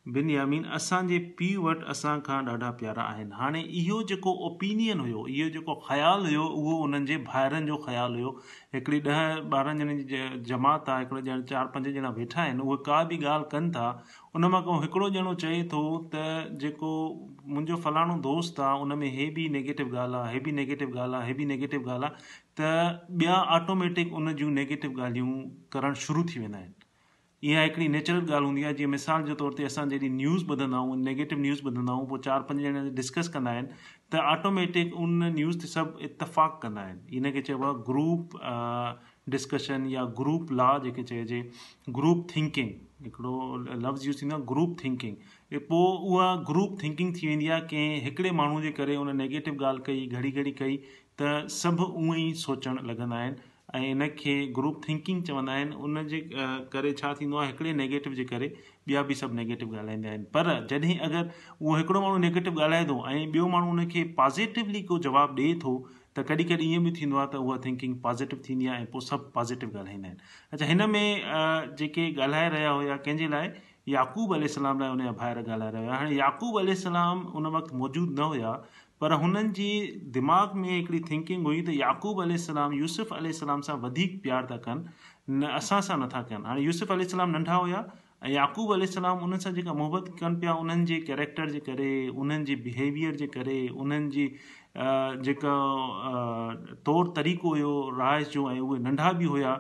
बिनियामीन 0.08 0.64
असांजे 0.75 1.17
पीउ 1.38 1.62
वटि 1.62 1.85
असांखां 1.91 2.37
ॾाढा 2.49 2.70
प्यारा 2.79 3.02
आहिनि 3.02 3.31
हाणे 3.37 3.61
इहो 3.81 4.00
जेको 4.08 4.31
ओपिनियन 4.49 5.00
हुयो 5.00 5.25
इहो 5.32 5.49
जेको 5.56 5.75
ख़्यालु 5.88 6.25
हुयो 6.25 6.44
उहो 6.61 6.76
उन्हनि 6.85 7.06
जे 7.06 7.17
भाइरनि 7.26 7.67
जो 7.70 7.76
ख़्यालु 7.87 8.14
हुयो 8.19 8.31
हिकिड़ी 8.75 9.00
ॾह 9.08 9.20
ॿारहं 9.56 9.79
ॼणनि 9.81 9.97
जी 10.12 10.23
जमात 10.52 10.88
आहे 10.94 11.05
हिकिड़े 11.05 11.31
ॼणा 11.32 11.44
चारि 11.50 11.69
पंज 11.75 11.88
ॼणा 11.97 12.11
वेठा 12.20 12.41
आहिनि 12.43 12.62
उहे 12.64 12.82
का 12.87 13.02
बि 13.12 13.19
ॻाल्हि 13.25 13.49
कनि 13.52 13.70
था 13.76 13.85
उन 14.38 14.44
मां 14.56 14.62
को 14.70 14.79
हिकिड़ो 14.87 15.11
ॼणो 15.20 15.35
चए 15.44 15.62
थो 15.75 15.82
त 16.14 16.25
जेको 16.64 16.94
मुंहिंजो 17.52 17.76
फलाणो 17.88 18.19
दोस्त 18.31 18.61
आहे 18.70 18.81
उन 18.87 18.99
में 19.02 19.06
इहा 19.12 19.29
बि 19.38 19.49
नेगेटिव 19.61 19.94
ॻाल्हि 19.99 20.20
आहे 20.23 20.32
इहा 20.38 20.44
बि 20.50 20.52
नेगेटिव 20.64 20.99
ॻाल्हि 20.99 21.14
आहे 21.20 21.26
इहा 21.32 21.37
बि 21.38 21.44
नेगेटिव 21.55 21.91
ॻाल्हि 21.91 22.12
आहे 22.12 22.49
त 22.58 22.75
ॿिया 23.23 23.41
ऑटोमेटिक 23.61 24.19
उन 24.23 24.37
जूं 24.43 24.50
नेगेटिव 24.62 25.00
ॻाल्हियूं 25.00 25.41
करणु 25.76 26.05
शुरू 26.08 26.25
थी 26.32 26.41
वेंदा 26.47 26.58
आहिनि 26.62 26.79
इहा 27.48 27.60
हिकिड़ी 27.62 27.87
नेचुरल 27.88 28.22
ॻाल्हि 28.31 28.44
हूंदी 28.46 28.62
आहे 28.69 28.75
जीअं 28.78 28.88
मिसाल 28.94 29.22
जे 29.26 29.34
तौर 29.42 29.52
ते 29.58 29.64
असां 29.66 29.84
जॾहिं 29.92 30.10
न्यूज़ 30.16 30.44
ॿुधंदा 30.46 30.76
आहियूं 30.78 30.96
नेगेटिव 31.04 31.38
न्यूज़ 31.44 31.62
ॿुधंदा 31.69 31.92
आहियूं 31.92 32.06
पोइ 32.08 32.19
चारि 32.26 32.44
पंज 32.48 32.64
ॼणा 32.70 32.82
डिस्कस 32.98 33.28
कंदा 33.37 33.50
आहिनि 33.56 33.69
त 34.12 34.20
ऑटोमेटिक 34.32 34.92
उन 35.04 35.14
न्यूज़ 35.38 35.58
ते 35.62 35.70
सभु 35.75 36.04
इतफ़ाक़ 36.09 36.59
कंदा 36.64 36.82
आहिनि 36.88 37.16
इनखे 37.20 37.42
चइबो 37.49 37.66
आहे 37.70 37.80
ग्रुप 37.88 38.37
डिस्कशन 39.37 39.87
या 39.94 40.04
ग्रुप 40.20 40.52
लॉ 40.62 40.68
जेके 40.87 41.02
चइजे 41.12 41.40
ग्रुप 42.00 42.26
थिंकिंग 42.37 42.75
हिकिड़ो 43.06 43.40
लफ़्ज़ 43.88 44.06
यूज़ 44.06 44.23
थींदो 44.23 44.37
आहे 44.38 44.47
ग्रुप 44.54 44.76
थिंकिंग 44.85 45.61
पोइ 45.70 46.11
उहा 46.11 46.32
ग्रुप 46.52 46.78
थिंकिंग 46.82 47.14
थी 47.20 47.28
वेंदी 47.32 47.49
आहे 47.56 47.66
कंहिं 47.73 48.00
हिकिड़े 48.09 48.30
माण्हू 48.42 48.61
जे 48.68 48.76
करे 48.82 48.97
उन 49.06 49.16
नेगेटिव 49.26 49.64
ॻाल्हि 49.64 49.85
कई 49.90 50.06
घड़ी 50.18 50.32
घड़ी 50.40 50.52
कई 50.64 50.76
त 51.23 51.32
सभु 51.62 51.88
उहे 52.04 52.26
ई 52.28 52.32
सोचणु 52.47 52.87
लॻंदा 52.92 53.14
आहिनि 53.25 53.50
ऐं 53.74 53.82
इन 53.90 54.06
खे 54.18 54.32
ग्रुप 54.54 54.80
थिंकिंग 54.88 55.22
चवंदा 55.24 55.52
आहिनि 55.52 55.74
उन 55.86 56.06
जे 56.08 56.20
करे 56.72 56.92
छा 57.00 57.12
थींदो 57.20 57.36
आहे 57.36 57.46
हिकिड़े 57.50 57.72
नेगेटिव 57.80 58.14
जे 58.20 58.24
करे 58.32 58.48
ॿिया 58.88 59.02
बि 59.10 59.14
सभु 59.18 59.34
नेगेटिव 59.38 59.74
ॻाल्हाईंदा 59.76 60.08
आहिनि 60.10 60.24
पर 60.36 60.48
जॾहिं 60.70 60.98
अगरि 61.06 61.18
उहो 61.60 61.76
हिकिड़ो 61.76 62.00
माण्हू 62.00 62.18
नेगेटिव 62.24 62.56
ॻाल्हाए 62.60 62.84
थो 62.90 62.96
ऐं 63.10 63.24
ॿियो 63.32 63.46
माण्हू 63.54 63.70
उनखे 63.70 64.04
पॉज़िटिवली 64.18 64.82
को 64.90 64.98
जवाबु 65.06 65.42
ॾिए 65.42 65.54
थो 65.64 65.76
त 66.18 66.22
कॾहिं 66.32 66.48
कॾहिं 66.50 66.70
ईअं 66.72 66.84
बि 66.84 66.92
थींदो 67.00 67.16
आहे 67.16 67.28
त 67.34 67.42
उहा 67.46 67.58
थिंकिंग 67.66 67.98
पॉज़िटिव 68.06 68.40
थींदी 68.48 68.66
आहे 68.66 68.82
ऐं 68.82 68.86
पोइ 68.94 69.06
सभु 69.10 69.30
पॉज़िटिव 69.38 69.70
ॻाल्हाईंदा 69.78 70.08
आहिनि 70.08 70.30
अच्छा 70.52 70.66
हिन 70.72 70.88
में 70.96 71.74
जेके 71.82 72.10
ॻाल्हाए 72.16 72.48
रहिया 72.56 72.70
हुया 72.78 72.96
कंहिंजे 73.06 73.28
लाइ 73.36 73.50
याकूब 73.88 74.34
अलाम 74.34 74.80
लाइ 74.80 74.88
उन 74.96 75.04
जा 75.04 75.12
भारि 75.22 75.42
ॻाल्हाए 75.50 75.70
रहिया 75.70 75.86
हुया 75.86 75.98
हाणे 76.02 76.16
याकूब 76.16 76.58
अलाम 76.60 77.24
उन 77.40 77.46
वक़्तु 77.58 77.76
मौजूदु 77.84 78.22
न 78.22 78.26
हुया 78.34 78.60
پر 79.00 79.11
ان 79.12 79.37
دماغ 80.14 80.57
میں 80.61 80.69
ایکڑی 80.75 80.99
تھنکنگ 81.07 81.45
ہوئی 81.47 81.62
تو 81.64 81.73
یعقوب 81.73 82.21
علیہ 82.21 82.35
السلام 82.38 82.73
یوسف 82.73 83.12
علیہ 83.12 83.30
السلام 83.33 83.61
سے 83.69 84.07
پیار 84.23 84.42
تساسا 84.50 85.97
نتھا 85.97 86.23
کن 86.28 86.45
ہارے 86.47 86.61
یوسف 86.62 86.90
علیہ 86.90 87.04
السلام 87.04 87.30
ننڈا 87.30 87.57
ہوا 87.57 87.80
یعقوب 88.30 88.73
علیہ 88.73 88.87
السلام 88.87 89.25
ان 89.25 89.30
محبت 89.76 90.09
کن 90.19 90.38
پیا 90.40 90.52
ان 90.52 90.85
کے 90.87 91.00
کریکٹر 91.07 91.59
کے 91.66 91.73
انہوں 92.14 92.45
بہیوئر 92.64 93.16
کے 93.19 93.26
کرنجی 93.38 94.26
جور 96.88 97.14
طریق 97.16 97.45
ہو 97.45 97.90
رنڈا 97.97 99.11
بھی 99.23 99.26
ہوا 99.26 99.57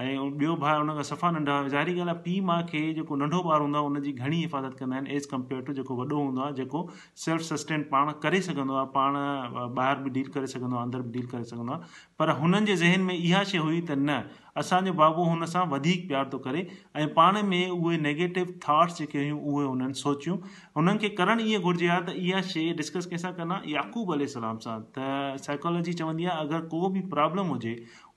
ऐं 0.00 0.16
ॿियो 0.40 0.54
भाउ 0.60 0.76
हुन 0.82 0.90
खां 0.98 1.02
सफ़ा 1.06 1.30
नंढा 1.36 1.54
हुआ 1.56 1.66
ज़ाहिरी 1.72 1.92
ॻाल्हि 1.92 2.10
आहे 2.12 2.20
पीउ 2.26 2.44
माउ 2.50 2.62
खे 2.68 2.78
जेको 2.98 3.16
नंढो 3.22 3.40
ॿारु 3.48 3.64
हूंदो 3.64 3.78
आहे 3.80 3.86
हुनजी 3.88 4.12
घणी 4.12 4.36
हिफ़ाज़त 4.42 4.76
कंदा 4.78 4.96
आहिनि 4.98 5.16
एज़ 5.18 5.26
कंपेयर 5.32 5.60
टू 5.66 5.72
जेको 5.80 5.96
वॾो 5.98 6.20
हूंदो 6.28 6.42
आहे 6.44 6.54
जेको 6.60 6.80
सेल्फ 7.24 7.42
सस्टेन 7.48 7.82
पाण 7.90 8.12
करे 8.24 8.40
सघंदो 8.48 8.76
आहे 8.76 8.86
पाण 8.94 9.18
ॿाहिरि 9.20 10.02
बि 10.06 10.10
डील 10.16 10.30
करे 10.38 10.46
सघंदो 10.54 10.76
आहे 10.80 10.84
अंदरि 10.88 11.02
बि 11.08 11.12
डील 11.18 11.26
करे 11.34 11.44
सघंदो 11.52 11.72
आहे 11.76 12.00
पर 12.22 12.30
हुननि 12.40 12.66
जे 12.72 12.76
ज़हन 12.84 13.00
में 13.10 13.14
इहा 13.18 13.44
शइ 13.52 13.66
हुई 13.66 13.80
त 13.90 13.98
न 14.08 14.18
असांजे 14.56 14.90
बाबू 14.92 15.22
हुन 15.24 15.44
सां 15.50 15.64
वधीक 15.68 16.06
प्यार 16.08 16.24
थो 16.32 16.38
करे 16.46 16.64
ऐं 16.96 17.06
पाण 17.14 17.40
में 17.48 17.68
उहे 17.70 17.96
नेगेटिव 17.98 18.46
थॉट्स 18.62 18.98
जेके 18.98 19.18
हुयूं 19.18 19.38
उहे 19.52 19.66
उन्हनि 19.66 19.94
सोचियूं 20.00 20.36
हुननि 20.76 20.98
खे 21.02 21.08
करण 21.20 21.40
ईअं 21.40 21.62
घुर्जे 21.62 21.86
आहे 21.88 22.00
त 22.08 22.14
इहा 22.24 22.40
शइ 22.50 22.72
डिस्कस 22.80 23.06
कंहिंसां 23.12 23.32
कंदा 23.38 23.60
याकूब 23.76 24.12
अले 24.18 24.26
सलाम 24.34 24.58
सां 24.66 24.76
त 24.98 25.08
साइकोलॉजी 25.46 25.92
चवंदी 26.02 26.24
आहे 26.34 26.44
अगरि 26.46 26.68
को 26.74 26.88
बि 26.96 27.00
प्रॉब्लम 27.16 27.54
हुजे 27.56 27.74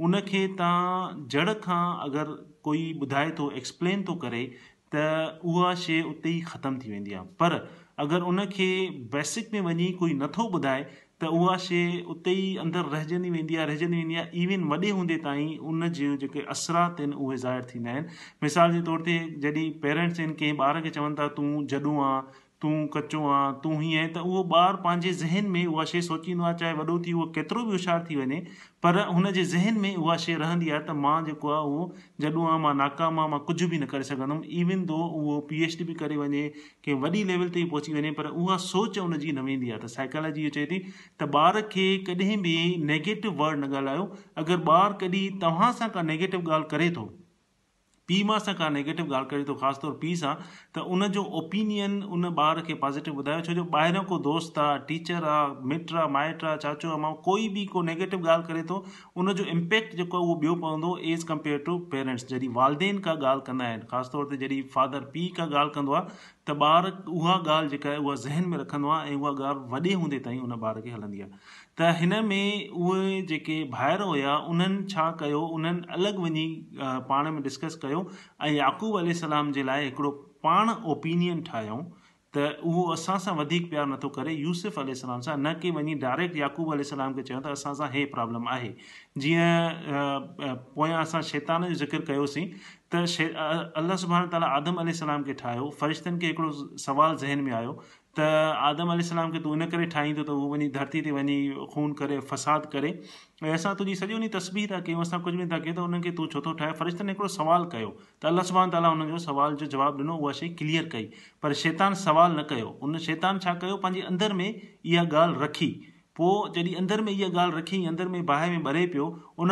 उनखे 0.10 0.46
तव्हां 0.64 1.26
जड़ 1.36 1.58
खां 1.68 1.82
अगरि 2.10 2.36
कोई 2.70 2.84
ॿुधाए 3.08 3.32
थो 3.40 3.50
एक्सप्लेन 3.64 4.04
थो 4.12 4.16
करे 4.28 4.44
त 4.96 5.08
उहा 5.54 5.74
शइ 5.86 6.02
उते 6.12 6.30
ई 6.36 6.42
ख़तम 6.54 6.80
थी 6.84 6.92
वेंदी 6.98 7.14
आहे 7.20 7.26
पर 7.44 7.58
अगरि 8.08 8.22
उन 8.34 8.46
बेसिक 9.18 9.54
में 9.58 9.62
वञी 9.72 9.92
कोई 10.04 10.14
नथो 10.24 10.50
ॿुधाए 10.60 10.86
त 11.24 11.28
उहा 11.36 11.52
शइ 11.66 11.84
उते 12.14 12.32
ई 12.38 12.48
अंदरि 12.64 12.90
रहिजंदी 12.94 13.30
वेंदी 13.36 13.56
आहे 13.60 13.68
रहिजंदी 13.70 14.00
वेंदी 14.02 14.18
आहे 14.24 14.42
इविन 14.46 14.66
वॾे 14.72 14.90
हूंदे 14.98 15.18
ताईं 15.28 15.54
उन 15.74 15.88
जूं 16.02 16.12
जेके 16.26 16.44
असरात 16.56 17.00
आहिनि 17.04 17.20
उहे 17.28 17.38
ज़ाहिर 17.46 17.72
थींदा 17.72 17.92
आहिनि 17.92 18.20
मिसाल 18.50 18.78
जे 18.78 18.84
तौर 18.92 19.08
ते 19.10 19.18
जॾहिं 19.46 19.68
पेरेंट्स 19.88 20.20
आहिनि 20.24 20.38
कंहिं 20.44 20.62
ॿार 20.70 20.86
खे 20.90 20.96
चवनि 21.00 21.20
था 21.22 21.28
तूं 21.40 21.50
जॾूं 21.76 21.96
आहे 22.10 22.42
तूं 22.62 22.86
कचो 22.96 23.22
आ 23.36 23.40
तूं 23.64 23.74
हीअं 23.82 24.00
आहे 24.02 24.10
त 24.16 24.18
उहो 24.28 24.42
ॿारु 24.58 24.78
पंहिंजे 24.84 25.12
ज़हन 25.22 25.46
में 25.54 25.66
उहा 25.66 25.84
शइ 25.88 26.02
सोचींदो 26.02 26.44
आहे 26.44 26.54
चाहे 26.60 26.74
वॾो 26.74 26.98
थी 27.08 27.14
उहो 27.14 27.26
केतिरो 27.38 27.64
बि 27.66 27.72
होशियारु 27.72 28.04
थी 28.10 28.16
वञे 28.16 28.40
पर 28.84 29.00
हुन 29.16 29.30
जे 29.38 29.44
ज़हन 29.54 29.80
में 29.86 29.96
उहा 29.96 30.16
शइ 30.26 30.36
रहंदी 30.44 30.70
आहे 30.76 30.80
त 30.90 30.96
मां 31.06 31.16
जेको 31.26 31.50
आहे 31.56 31.66
उहो 31.72 31.88
जॾहिं 32.26 32.46
आहे 32.52 32.60
मां 32.68 32.74
नाकाम 32.84 33.20
आहे 33.24 33.30
मां 33.34 33.40
कुझु 33.50 33.68
बि 33.74 33.80
न 33.80 33.86
करे 33.96 34.08
सघंदुमि 34.12 34.48
इवन 34.62 34.86
दो 34.94 35.02
उहो 35.22 35.40
पी 35.50 35.64
एच 35.68 35.78
डी 35.82 35.88
बि 35.92 35.94
करे 36.04 36.18
वञे 36.22 36.46
कंहिं 36.86 36.98
वॾी 37.04 37.24
लेवल 37.34 37.50
ते 37.58 37.66
पहुची 37.76 37.94
वञे 37.98 38.12
पर 38.22 38.32
उहा 38.44 38.58
सोच 38.70 39.00
उनजी 39.06 39.32
न 39.42 39.46
वेंदी 39.50 39.74
आहे 39.76 39.82
त 39.86 39.92
साइकोलॉजी 39.98 40.48
चए 40.60 40.66
थी 40.72 40.80
त 40.88 41.32
ॿार 41.42 41.62
खे 41.76 41.86
कॾहिं 42.12 42.40
बि 42.48 42.56
नेगेटिव 42.96 43.38
वर्ड 43.44 43.64
न 43.66 43.72
ॻाल्हायो 43.84 44.10
अगरि 44.46 44.62
ॿारु 44.78 45.00
कॾहिं 45.06 45.24
तव्हां 45.48 45.72
सां 45.84 45.94
का 46.00 46.08
ॻाल्हि 46.18 46.92
पी 48.10 48.18
मां 48.30 48.38
सां 48.46 48.54
का 48.58 48.66
नेगेटिव 48.74 49.08
ॻाल्हि 49.20 49.30
करे 49.30 49.44
थो 49.46 49.54
ख़ासि 49.62 49.80
तौरु 49.84 49.96
पीउ 50.02 50.18
सां 50.22 50.34
त 50.48 50.82
उन 50.96 51.06
जो 51.16 51.22
ओपिनियन 51.40 51.96
उन 52.18 52.28
ॿार 52.42 52.60
खे 52.68 52.74
पॉज़िटिव 52.84 53.22
ॿुधायो 53.24 53.46
छो 53.48 53.54
जो 53.60 53.64
ॿाहिरियों 53.80 54.04
को 54.12 54.20
दोस्त 54.28 54.60
आहे 54.66 54.76
टीचर 54.92 55.24
आहे 55.36 55.68
मिट 55.72 55.94
आहे 56.02 56.12
माइट 56.18 56.44
आहे 56.50 56.60
चाचो 56.66 56.92
आहे 56.92 57.00
माउ 57.06 57.18
कोई 57.30 57.48
बि 57.56 57.64
को 57.74 57.82
नेगेटिव 57.90 58.28
ॻाल्हि 58.30 58.48
करे 58.52 58.64
थो 58.74 58.78
उन 59.24 59.34
जो 59.42 59.46
इम्पेक्ट 59.56 59.96
जेको 60.04 60.22
आहे 60.22 60.28
उहो 60.28 60.38
ॿियो 60.46 60.56
पवंदो 60.68 60.94
एज़ 61.16 61.26
कंपेयर 61.34 61.64
टू 61.72 61.78
पेरेंट्स 61.96 62.28
जॾहिं 62.34 62.50
वालदेन 62.62 63.00
का 63.10 63.18
ॻाल्हि 63.26 63.46
कंदा 63.50 63.66
आहिनि 63.72 63.90
ख़ासि 63.94 64.16
तौर 64.18 64.32
ते 64.34 64.42
जॾहिं 64.46 64.62
फादर 64.78 65.10
पीउ 65.18 65.34
का 65.42 65.50
ॻाल्हि 65.56 65.78
कंदो 65.80 65.98
आहे 66.02 66.24
त 66.52 66.60
ॿार 66.70 66.92
उहा 67.18 67.40
ॻाल्हि 67.56 67.70
जेका 67.78 67.90
आहे 67.96 68.06
उहा 68.08 68.16
ज़हन 68.28 68.50
में 68.54 68.58
रखंदो 68.66 68.96
आहे 69.00 69.12
ऐं 69.12 69.16
उहा 69.24 69.36
ॻाल्हि 69.46 69.76
वॾे 69.94 70.00
हूंदे 70.04 70.20
ताईं 70.30 70.40
उन 70.50 70.60
ॿार 70.68 70.82
खे 70.88 70.92
हलंदी 71.00 71.22
आहे 71.28 71.32
त 71.80 71.88
हिन 72.00 72.14
में 72.26 72.70
उहे 72.82 73.22
जेके 73.30 73.56
ॿाहिरि 73.78 74.04
हुया 74.10 74.36
उन्हनि 74.52 74.84
छा 74.92 75.10
कयो 75.22 75.42
उन्हनि 75.56 75.82
अलॻि 75.96 76.12
वञी 76.26 76.46
पाण 77.10 77.30
में 77.32 77.42
डिस्कस 77.48 77.76
कयो 77.82 78.06
ऐं 78.48 78.52
यकूबल 78.58 79.12
सलाम 79.22 79.52
जे 79.58 79.64
लाइ 79.70 79.84
हिकिड़ो 79.86 80.12
पाण 80.48 80.70
ओपिनियन 80.94 81.42
ठाहियूं 81.50 81.82
त 82.38 82.46
उहो 82.70 82.86
असां 82.94 83.18
सां 83.26 83.36
वधीक 83.42 83.70
प्यारु 83.74 83.92
नथो 83.94 84.10
करे 84.20 84.34
यूसुफ़ 84.46 84.80
यूसुफ़लाम 84.92 85.26
सां 85.28 85.36
न 85.38 85.54
की 85.66 85.72
वञी 85.80 85.96
डायरेक्ट 86.06 86.38
याकूब 86.46 86.74
अल 86.78 86.84
सलाम 86.94 87.20
खे 87.20 87.28
चयो 87.32 87.42
त 87.50 87.58
असां 87.60 87.76
सां 87.82 87.92
हे 87.98 88.06
प्रॉब्लम 88.16 88.50
आहे 88.56 88.72
جی 89.24 89.34
ایتان 89.36 90.96
کا 91.48 91.58
ذکر 91.80 92.02
کیا 92.06 92.22
سی 92.34 92.42
تو 92.92 92.98
ش 93.06 93.18
اللہ 93.82 93.96
سبحان 94.00 94.28
تعالیٰ 94.30 94.48
آدم 94.56 94.80
علیہ 94.80 94.94
سلام 94.94 95.24
کے 95.24 95.34
ٹھاؤ 95.38 95.70
فرشتن 95.80 96.18
کے 96.20 96.28
ایکڑو 96.28 96.50
سوال 96.86 97.16
ذہن 97.18 97.44
میں 97.44 97.54
آیا 97.54 97.70
تو 98.16 98.22
آدم 98.70 98.90
علیہ 98.90 99.04
سلام 99.06 99.32
کے 99.32 99.40
تنے 99.44 99.68
کری 99.72 99.86
دھرتی 100.74 101.02
خون 101.74 101.94
کر 102.00 102.20
فساد 102.30 102.60
کر 102.72 102.86
سو 103.64 103.74
تصویر 104.34 104.80
تھی 104.86 104.94
اصل 105.02 105.18
کچھ 105.26 105.36
بھی 105.36 105.46
تھا 105.52 105.60
کہ 105.60 105.70
ان 105.80 106.02
کے 106.02 106.12
ٹھائے 106.26 106.74
فرشت 106.78 107.02
سوال 107.36 107.66
کر 107.70 107.82
اللہ 108.32 108.42
سبحہ 108.50 108.70
تعالیٰ 108.72 108.92
انہوں 108.92 109.08
نے 109.12 109.18
سوال 109.26 109.56
جواب 109.66 110.00
دنوں 110.00 110.16
وہ 110.22 110.32
شی 110.40 110.48
کلیئر 110.60 110.86
کئی 110.92 111.06
پر 111.42 111.52
شیطان 111.64 111.92
سوال 112.06 112.32
ان 112.52 112.98
شیتان 113.08 113.34
شاید 113.44 113.86
اندر 114.10 114.32
میں 114.42 114.50
یہ 114.94 115.00
گال 115.12 115.32
رکھی 115.42 115.72
تو 116.18 116.28
جی 116.56 116.62
ادر 116.78 117.02
میں 117.06 117.14
یہ 117.14 117.28
گال 117.36 117.52
رکھی 117.54 117.78
ادھر 117.88 118.08
میں 118.10 118.22
باہ 118.28 118.46
میں 118.50 118.60
برے 118.64 118.86
پی 118.92 119.00
ان 119.38 119.50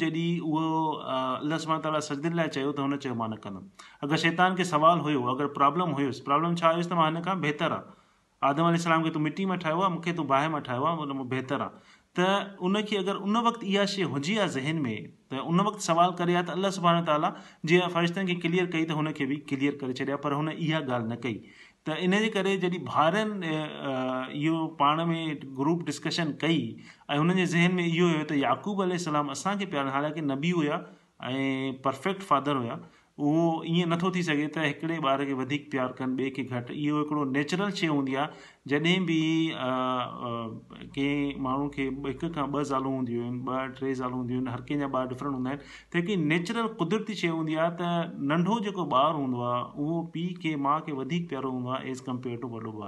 جدی 0.00 0.26
وہ 0.42 0.60
اللہ 1.12 1.54
سبحمۃ 1.60 1.80
تعالیٰ 1.82 2.00
سجدہ 2.08 2.28
لے 2.40 2.46
تو 2.58 2.84
اندم 2.84 3.22
اگر 4.02 4.16
شیطان 4.26 4.56
کے 4.56 4.64
سوال 4.64 5.00
ہو 5.06 5.28
اگر 5.32 5.46
پرابلم 5.56 5.94
ہوابلم 5.98 6.52
ہوتر 7.44 7.72
آدم 8.46 8.64
علیہ 8.64 8.76
السلام 8.76 9.02
کے 9.04 9.10
تھی 9.10 9.20
مٹی 9.20 9.44
میں 9.50 9.56
ٹھاوی 9.56 10.12
بااہ 10.28 10.48
میں 10.48 10.60
ٹھاوی 10.64 10.86
آ 10.88 11.22
بہتر 11.34 11.60
آ 11.60 11.68
تو 12.18 12.22
ان 12.66 12.82
کے 12.88 12.98
اگر 12.98 13.14
ان 13.22 13.86
شی 13.92 14.04
ہوجی 14.14 14.38
آ 14.40 14.44
ذہن 14.56 14.82
میں 14.82 14.96
تو 15.30 15.48
ان 15.48 15.78
سوال 15.86 16.12
کرے 16.18 16.34
گا 16.34 16.40
تو 16.46 16.52
اللہ 16.52 16.70
سبحان 16.78 17.04
تعالیٰ 17.04 17.30
جی 17.70 17.80
فرشت 17.92 18.18
کے 18.26 18.34
کلیر 18.42 18.66
کئی 18.72 18.86
تو 18.86 18.98
ان 18.98 19.12
کے 19.12 19.26
بھی 19.32 19.36
کلیر 19.52 19.78
کر 19.80 19.92
چند 20.02 20.48
یہ 20.58 20.76
نہ 21.08 21.14
त 21.86 21.94
इन 22.04 22.16
जे 22.24 22.28
करे 22.34 22.56
जॾहिं 22.60 22.78
ॿारनि 23.00 23.48
इहो 24.42 24.66
पाण 24.80 25.04
में 25.06 25.40
ग्रुप 25.56 25.82
डिस्कशन 25.88 26.32
कई 26.42 26.58
ऐं 27.10 27.16
हुननि 27.16 27.34
जे 27.40 27.46
ज़हन 27.54 27.74
में 27.80 27.84
इहो 27.86 28.06
हुयो 28.08 28.22
त 28.30 28.38
यकूब 28.44 28.80
अलाम 28.84 29.30
असांखे 29.34 29.66
प्यारु 29.74 29.90
हालांकि 29.96 30.20
नबी 30.32 30.50
हुया 30.60 30.78
ऐं 31.32 31.72
परफेक्ट 31.88 32.22
फादर 32.30 32.62
हुया 32.62 32.78
उहो 33.22 33.62
ईअं 33.66 33.88
नथो 33.90 34.10
थी 34.14 34.22
सघे 34.28 34.46
त 34.54 34.58
हिकिड़े 34.62 34.96
ॿार 35.10 35.24
खे 35.24 35.32
वधीक 35.40 35.68
प्यारु 35.74 35.92
कनि 35.98 36.22
ॿिए 36.22 36.30
खे 36.38 36.42
घटि 36.60 36.74
इहो 36.84 36.98
हिकिड़ो 37.02 37.24
नेचुरल 37.34 37.70
शइ 37.80 37.86
हूंदी 37.92 38.14
आहे 38.22 38.72
जॾहिं 38.72 38.94
बि 39.10 39.18
कंहिं 39.60 41.36
माण्हू 41.46 41.68
खे 41.76 41.86
हिक 42.08 42.24
खां 42.38 42.48
ॿ 42.54 42.64
ज़ालूं 42.72 42.94
हूंदियूं 42.96 43.24
आहिनि 43.26 43.40
ॿ 43.52 43.78
टे 43.78 43.92
ज़ालूं 44.02 44.18
हूंदियूं 44.22 44.40
आहिनि 44.40 44.54
हर 44.56 44.66
कंहिंजा 44.70 44.90
ॿार 44.98 45.06
डिफरेंट 45.14 45.34
हूंदा 45.36 45.52
आहिनि 45.54 45.70
त 45.94 46.02
हिकिड़ी 46.02 46.26
नेचुरल 46.34 46.72
कुदरती 46.82 47.18
शइ 47.24 47.32
हूंदी 47.36 47.60
आहे 47.68 47.70
त 47.84 47.94
नंढो 48.32 48.58
जेको 48.68 48.88
ॿारु 49.04 49.22
हूंदो 49.22 49.46
आहे 49.52 49.62
उहो 49.86 50.04
पीउ 50.18 50.36
खे 50.46 50.56
माउ 50.68 50.86
खे 50.90 51.00
वधीक 51.02 51.30
प्यारो 51.34 51.56
हूंदो 51.58 51.74
आहे 51.78 51.90
एज़ 51.96 52.06
कंपेयर 52.10 52.46
टू 52.46 52.52
वॾो 52.58 52.62
ॿारु 52.70 52.78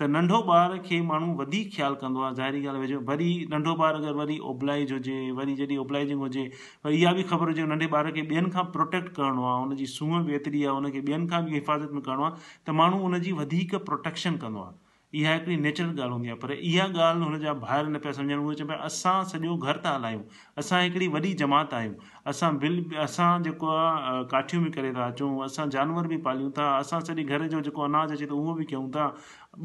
त 0.00 0.06
नंढो 0.14 0.38
ॿार 0.56 0.76
खे 0.82 0.98
माण्हू 1.06 1.30
वधीक 1.38 1.72
ख़्यालु 1.76 1.96
कंदो 2.02 2.20
आहे 2.26 2.34
ज़ाहिरी 2.40 2.58
ॻाल्हि 2.64 2.80
वेझो 2.82 3.00
वरी 3.08 3.30
नंढो 3.54 3.72
ॿारु 3.86 3.98
अगरि 4.02 4.12
वरी 4.18 4.36
ओबलाइज़ 4.52 4.92
हुजे 4.96 5.16
वरी 5.38 5.56
जॾहिं 5.62 5.78
ओबलाइज़िंग 5.84 6.20
हुजे 6.26 6.44
वरी 6.86 7.00
इहा 7.00 7.12
बि 7.18 7.22
ख़बर 7.34 7.52
हुजे 7.54 7.66
नंढे 7.74 7.88
ॿार 8.00 8.10
खे 8.18 8.26
ॿियनि 8.32 8.50
खां 8.58 8.64
प्रोटेक्ट 8.76 9.08
करिणो 9.20 9.50
आहे 9.54 9.60
हुनजी 9.66 9.86
सूंहं 9.98 10.26
बि 10.30 10.38
एतिरी 10.40 10.64
आहे 10.66 10.76
हुनखे 10.78 11.00
ॿियनि 11.12 11.26
खां 11.34 11.44
बि 11.50 11.54
हिफ़ाज़त 11.60 11.98
में 11.98 12.02
करिणो 12.10 12.28
आहे 12.30 12.50
त 12.68 12.76
माण्हू 12.82 13.02
हुनजी 13.08 13.32
वधीक 13.42 13.74
प्रोटेक्शन 13.90 14.36
कंदो 14.46 14.62
आहे 14.68 14.76
इहा 15.16 15.32
हिकिड़ी 15.32 15.56
नेचुरल 15.56 15.88
ॻाल्हि 15.98 16.12
हूंदी 16.14 16.28
आहे 16.30 16.36
पर 16.40 16.50
इहा 16.52 16.84
ॻाल्हि 16.86 17.24
हुन 17.28 17.38
जा 17.42 17.52
ॿाहिरि 17.60 17.92
न 17.92 17.98
पिया 18.02 18.12
सम्झनि 18.14 18.34
उहे 18.40 18.56
चवनि 18.56 18.68
पिया 18.72 18.78
असां 18.88 19.24
सॼो 19.30 19.54
घर 19.68 19.78
था 19.84 19.94
हलायूं 19.94 20.20
असां 20.62 20.80
हिकिड़ी 20.82 21.06
वॾी 21.14 21.32
जमात 21.42 21.72
आहियूं 21.74 21.94
असां 22.32 22.50
बिल 22.64 22.76
असां 23.04 23.28
जेको 23.46 23.68
आहे 23.84 24.18
काठियूं 24.32 24.62
बि 24.64 24.70
करे 24.74 24.90
था 24.98 25.06
अचूं 25.12 25.30
असां 25.46 25.66
जानवर 25.76 26.06
बि 26.12 26.16
पालियूं 26.28 26.50
था 26.58 26.66
असां 26.80 27.00
सॼे 27.08 27.24
घर 27.24 27.46
जो 27.54 27.60
जेको 27.70 27.82
अनाज 27.86 28.12
अचे 28.18 28.26
थो 28.34 28.40
उहो 28.42 28.54
बि 28.60 28.64
कयूं 28.74 28.88
था 28.98 29.06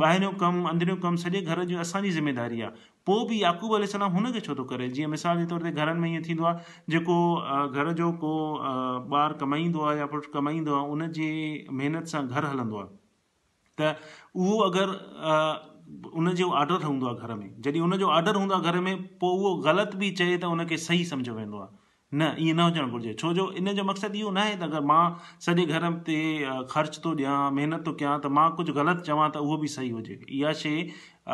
ॿाहिरियों 0.05 0.31
कमु 0.45 0.63
अंदरियों 0.73 0.97
कमु 1.09 1.21
सॼे 1.25 1.41
घर 1.41 1.63
जो 1.73 1.79
असांजी 1.87 2.11
ज़िमेदारी 2.21 2.61
आहे 2.61 2.91
पोइ 3.11 3.27
बि 3.33 3.41
याकूब 3.43 3.75
अल 3.81 3.85
सलाम 3.97 4.17
हुनखे 4.19 4.39
छो 4.49 4.55
थो 4.59 4.63
करे 4.73 4.89
जीअं 4.95 5.11
मिसाल 5.17 5.39
जे 5.39 5.45
तौर 5.55 5.69
ते 5.69 5.71
घरनि 5.81 5.99
में 5.99 6.09
ईअं 6.13 6.27
थींदो 6.29 6.49
आहे 6.53 6.81
जेको 6.97 7.19
घर 7.67 7.91
जो 8.03 8.11
को 8.25 8.33
ॿारु 9.17 9.41
कमाईंदो 9.45 9.85
आहे 9.91 9.99
या 10.05 10.11
पुटु 10.17 10.35
कमाईंदो 10.39 10.79
आहे 10.81 10.91
उनजे 10.97 11.31
महिनत 11.81 12.13
सां 12.15 12.27
घरु 12.31 12.55
हलंदो 12.57 12.83
आहे 12.85 13.01
त 13.81 13.95
उहो 14.35 14.57
अगरि 14.69 16.15
उन 16.19 16.29
जो 16.37 16.49
ऑडर 16.59 16.83
हूंदो 16.89 17.07
आहे 17.07 17.27
घर 17.27 17.33
में 17.41 17.49
जॾहिं 17.65 17.81
उन 17.85 17.97
जो 18.03 18.07
ऑडर 18.17 18.35
हूंदो 18.35 18.55
आहे 18.55 18.63
घर 18.71 18.79
में 18.87 19.01
पोइ 19.23 19.37
उहो 19.37 19.55
ग़लति 19.67 19.97
बि 20.03 20.11
चए 20.19 20.37
त 20.37 20.45
उनखे 20.57 20.77
सही 20.83 21.03
सम्झो 21.13 21.33
वेंदो 21.33 21.57
आहे 21.61 21.81
न 22.15 22.23
ईअं 22.39 22.55
न 22.55 22.59
हुजणु 22.67 22.87
घुरिजे 22.91 23.13
छो 23.19 23.33
जो 23.33 23.51
इन 23.59 23.73
जो 23.75 23.83
मक़सदु 23.83 24.17
इहो 24.17 24.31
न 24.31 24.37
आहे 24.37 24.55
त 24.57 24.63
अगरि 24.69 24.85
मां 24.89 25.03
सॼे 25.45 25.65
घर 25.77 25.87
ते 26.09 26.17
ख़र्च 26.73 26.99
थो 27.05 27.13
ॾियां 27.21 27.37
महिनत 27.59 27.83
थो 27.87 27.93
कयां 28.01 28.17
त 28.25 28.31
मां 28.39 28.45
कुझु 28.59 28.73
ग़लति 28.79 29.07
चवां 29.09 29.29
त 29.37 29.41
उहो 29.47 29.57
बि 29.63 29.71
सही 29.75 29.89
हुजे 29.95 30.17
इहा 30.39 30.51
शइ 30.61 30.75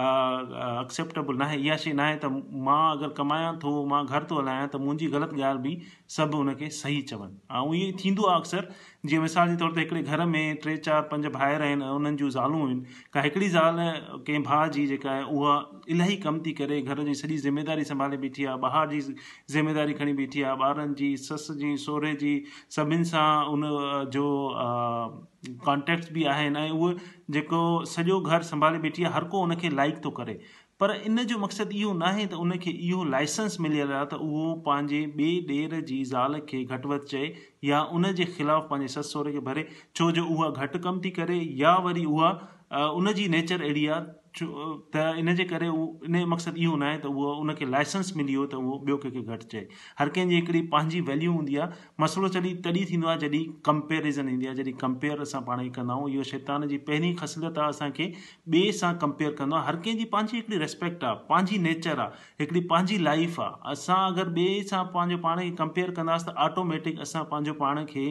एक्सेप्टेबल 0.04 1.42
न 1.42 1.48
आहे 1.50 1.58
इहा 1.68 1.78
शइ 1.84 1.94
न 2.00 2.06
आहे 2.06 2.16
त 2.24 2.32
मां 2.70 2.80
अगरि 2.94 3.12
कमायां 3.20 3.52
थो 3.66 3.74
मां 3.94 4.02
घर 4.14 4.28
थो 4.32 4.40
हलायां 4.42 4.68
त 4.72 4.84
मुंहिंजी 4.86 5.12
ग़लति 5.18 5.42
ॻाल्हि 5.50 5.64
बि 5.68 5.94
सभु 6.20 6.44
उनखे 6.46 6.70
सही 6.80 7.02
चवनि 7.12 7.40
ऐं 7.60 7.66
इहो 7.82 7.92
थींदो 8.04 8.32
आहे 8.32 8.44
अक्सर 8.46 8.72
जीअं 9.06 9.22
मिसाल 9.22 9.50
जे 9.50 9.56
तौर 9.60 9.72
ते 9.76 9.80
हिकिड़े 9.80 10.02
घर 10.16 10.26
में 10.30 10.56
टे 10.64 10.76
चारि 10.86 11.02
पंज 11.12 11.26
भाइर 11.36 11.62
आहिनि 11.66 11.84
ऐं 11.86 11.90
उन्हनि 12.00 12.18
जूं 12.18 12.30
ज़ालूं 12.30 12.60
आहिनि 12.68 12.84
का 13.14 13.22
हिकिड़ी 13.22 13.48
ज़ाल 13.50 13.78
कंहिं 14.30 14.42
भाउ 14.48 14.68
जी 14.78 14.86
जेका 14.88 15.12
आहे 15.12 15.24
उहा 15.36 15.54
इलाही 15.96 16.18
कमु 16.28 16.40
थी 16.48 16.52
करे 16.60 16.82
घर 16.82 17.04
जी 17.10 17.14
सॼी 17.22 17.38
ज़िमेदारी 17.46 17.84
संभाले 17.92 18.18
बीठी 18.26 18.46
आहे 18.46 18.68
ॿाहिरि 18.70 19.00
जी 19.02 19.14
ज़िमेदारी 19.54 19.94
खणी 20.02 20.14
बीठी 20.20 20.42
आहे 20.50 20.64
ॿारनि 20.70 20.94
जी 21.04 21.16
सस 21.30 21.48
जी 21.62 21.76
सहुरे 21.86 22.14
जी 22.26 22.34
सभिनि 22.76 23.06
सां 23.14 23.28
उन 23.54 23.64
जो 24.20 24.26
कॉन्टेक्ट 25.66 26.12
बि 26.14 26.24
आहिनि 26.36 26.60
ऐं 26.66 26.70
उहो 26.72 26.94
जेको 27.38 27.64
सॼो 27.96 28.20
घरु 28.20 28.44
संभाले 28.52 28.80
बीठी 28.88 29.04
आहे 29.04 29.14
हर 29.14 29.24
को 29.36 29.44
उनखे 29.44 29.70
लाइक 29.82 30.04
थो 30.06 30.10
करे 30.20 30.40
پر 30.80 30.90
ان 31.06 31.18
مقصد 31.40 31.74
یہ 31.76 32.04
ہے 32.16 32.26
تو 32.32 32.42
ان 32.42 32.52
کے 32.60 32.72
یہسنس 32.72 33.60
ملو 33.60 34.54
پانے 34.66 35.02
بے 35.16 35.28
دے 35.50 35.82
کی 35.88 36.04
زال 36.12 36.36
یا 37.72 37.80
ان 38.00 38.14
کے 38.18 38.26
خلاف 38.38 38.70
پانے 38.70 38.88
سس 38.94 39.12
سہرے 39.14 39.32
کے 39.32 39.40
بھرے 39.50 39.64
چو 39.94 40.10
جو 40.20 40.24
گھٹ 40.52 40.82
کم 40.84 41.02
تھی 41.02 41.12
کرے 41.20 41.36
یا 41.64 41.76
وی 41.86 42.06
وہ 42.06 42.32
انچر 42.72 43.60
اری 43.70 43.88
छो 44.36 44.50
त 44.96 45.32
जे 45.40 45.44
करे 45.52 45.68
उहो 45.68 45.86
इन 46.08 46.18
जो 46.20 46.26
मक़सदु 46.32 46.58
इहो 46.66 46.76
न 46.78 46.84
आहे 46.90 46.98
त 46.98 47.06
उहो 47.12 47.32
उनखे 47.44 47.66
लाइसेंस 47.76 48.12
मिली 48.18 48.36
वियो 48.36 48.46
त 48.54 48.60
उहो 48.64 48.76
ॿियो 48.90 48.98
कंहिंखे 49.06 49.36
घटि 49.36 49.46
चए 49.54 49.62
हर 50.02 50.10
कंहिंजी 50.18 50.36
हिकिड़ी 50.40 50.62
पंहिंजी 50.74 51.02
वैल्यू 51.10 51.32
हूंदी 51.38 51.56
आहे 51.64 52.04
मसलो 52.04 52.30
जॾहिं 52.36 52.54
तॾहिं 52.68 52.84
थींदो 52.92 53.08
आहे 53.14 53.20
जॾहिं 53.24 53.44
कंपेरिज़न 53.70 54.30
ईंदी 54.34 54.50
आहे 54.52 54.56
जॾहिं 54.60 54.74
कंपेयर 54.84 55.22
असां 55.28 55.42
पाण 55.50 55.64
ई 55.66 55.70
कंदा 55.80 55.94
आहियूं 55.94 56.22
इहो 56.22 56.26
शैतान 56.34 56.68
जी 56.74 56.78
पहिरीं 56.90 57.14
ख़सलत 57.24 57.58
आहे 57.64 57.76
असांखे 57.76 58.10
ॿिए 58.58 58.72
सां 58.82 58.92
कंपेयर 59.06 59.34
कंदो 59.40 59.60
आहे 59.62 59.68
हर 59.72 59.80
कंहिंजी 59.88 60.10
पंहिंजी 60.16 60.42
हिकिड़ी 60.42 60.64
रिस्पेक्ट 60.66 61.04
आहे 61.12 61.28
पंहिंजी 61.32 61.62
नेचर 61.68 62.04
आहे 62.04 62.44
हिकिड़ी 62.46 62.66
पंहिंजी 62.76 63.00
लाइफ 63.12 63.40
आहे 63.48 63.72
असां 63.76 64.00
अगरि 64.12 64.34
ॿिए 64.42 64.70
सां 64.74 64.84
पंहिंजो 64.98 65.22
पाण 65.28 65.42
खे 65.48 65.52
कंपेयर 65.64 65.96
कंदासीं 66.02 66.32
त 66.32 66.44
ऑटोमेटिक 66.50 67.04
असां 67.08 67.26
पंहिंजो 67.34 67.58
पाण 67.64 67.84
खे 67.96 68.06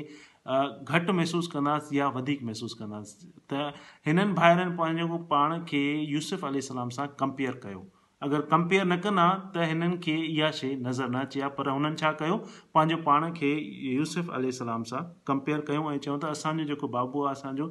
घटि 0.49 1.12
महसूसु 1.12 1.50
कंदासीं 1.50 1.97
या 1.99 2.09
वधीक 2.12 2.43
महसूसु 2.49 2.76
कंदासीं 2.76 3.28
त 3.52 3.73
हिननि 4.07 4.33
भाइरनि 4.38 4.76
पंहिंजो 4.81 5.17
पाण 5.33 5.64
खे 5.69 5.81
यूसुफ 6.12 6.45
अली 6.50 6.61
सलाम 6.69 6.88
सां 6.97 7.07
कंपेयर 7.23 7.59
कयो 7.64 7.83
अगरि 8.26 8.43
कंपेयर 8.52 8.85
न 8.93 8.97
कंदा 9.07 9.26
त 9.57 9.67
हिननि 9.73 9.99
खे 10.07 10.14
इहा 10.28 10.50
शइ 10.61 10.71
नज़र 10.87 11.09
न 11.17 11.21
अचे 11.28 11.40
आहे 11.43 11.50
पर 11.59 11.69
हुननि 11.73 11.97
छा 12.05 12.12
कयो 12.23 12.37
पंहिंजो 12.78 12.99
पाण 13.11 13.28
खे 13.40 13.52
यूसुफ 13.99 14.31
अली 14.40 14.52
सलाम 14.61 14.83
सां 14.93 15.02
कंपेयर 15.33 15.61
कयूं 15.73 15.85
ऐं 15.93 15.99
चयूं 16.09 16.17
त 16.25 16.33
असांजो 16.38 16.67
जेको 16.73 16.88
बाबू 16.97 17.25
आहे 17.26 17.40
असांजो 17.40 17.69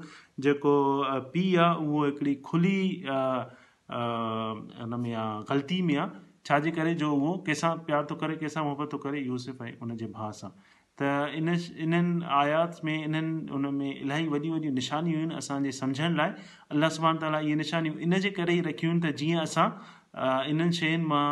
जेको 0.48 0.76
पीउ 1.36 1.60
आहे 1.66 1.90
उहो 1.90 2.06
हिकिड़ी 2.06 2.36
खुली 2.52 2.78
हुन 3.10 5.00
में 5.08 5.12
आहे 5.14 5.44
ग़लती 5.52 5.82
में 5.90 5.94
आहे 5.98 6.26
छाजे 6.52 6.72
करे 6.80 6.94
जो 7.04 7.14
उहो 7.20 7.36
कंहिंसां 7.52 7.76
प्यार 7.92 8.08
थो 8.12 8.16
करे 8.26 8.36
कंहिंसां 8.46 8.64
मुहबत 8.72 8.94
थो 8.98 9.06
करे 9.10 9.28
यूसुफ़ 9.28 9.64
ऐं 9.70 9.76
हुनजे 9.82 10.14
भाउ 10.20 10.36
सां 10.42 10.50
त 11.00 11.08
इन 11.38 11.54
इन्हनि 11.86 12.26
आयात 12.36 12.80
में 12.86 12.98
इन्हनि 13.04 13.54
उन 13.58 13.66
में 13.80 13.90
इलाही 13.90 14.28
वॾियूं 14.34 14.54
वॾियूं 14.54 14.74
निशानियूं 14.78 15.20
आहिनि 15.22 15.36
असांजे 15.42 15.72
सम्झण 15.80 16.16
लाइ 16.20 16.30
अलाह 16.74 16.90
सुबान 16.96 17.18
ताला 17.24 17.40
इहे 17.46 17.56
निशानियूं 17.62 17.98
इन 18.08 18.18
जे 18.24 18.30
करे 18.38 18.54
ई 18.58 18.62
रखियूं 18.68 18.94
आहिनि 18.94 19.04
त 19.04 19.18
जीअं 19.22 19.42
असां 19.48 19.68
इन्हनि 20.54 20.78
शयुनि 20.80 21.06
मां 21.12 21.28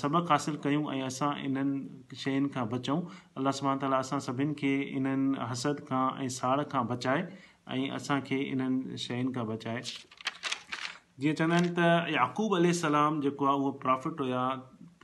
सबक़ु 0.00 0.30
हासिलु 0.32 0.60
कयूं 0.68 0.84
ऐं 0.94 1.02
असां 1.08 1.30
इन्हनि 1.48 2.20
शयुनि 2.22 2.48
खां 2.54 2.64
बचूं 2.72 2.98
अलाह 3.42 3.56
सुबान 3.60 3.82
ताला 3.84 4.00
असां 4.06 4.20
सभिनि 4.28 4.56
खे 4.62 4.72
इन्हनि 5.02 5.42
हसद 5.52 5.84
खां 5.90 6.04
ऐं 6.24 6.28
साड़ 6.38 6.58
खां 6.72 6.84
बचाए 6.94 7.28
ऐं 7.76 7.86
असांखे 8.00 8.40
इन्हनि 8.54 9.02
शयुनि 9.06 9.34
खां 9.36 9.46
बचाए 9.52 9.84
जीअं 9.90 11.38
चवंदा 11.42 11.54
आहिनि 11.60 11.76
त 11.76 11.92
यकूब 12.18 12.58
अलाम 12.72 13.20
जेको 13.28 13.52
आहे 13.52 13.60
उहो 13.62 13.76
प्रॉफिट 13.86 14.26
हुया 14.26 14.48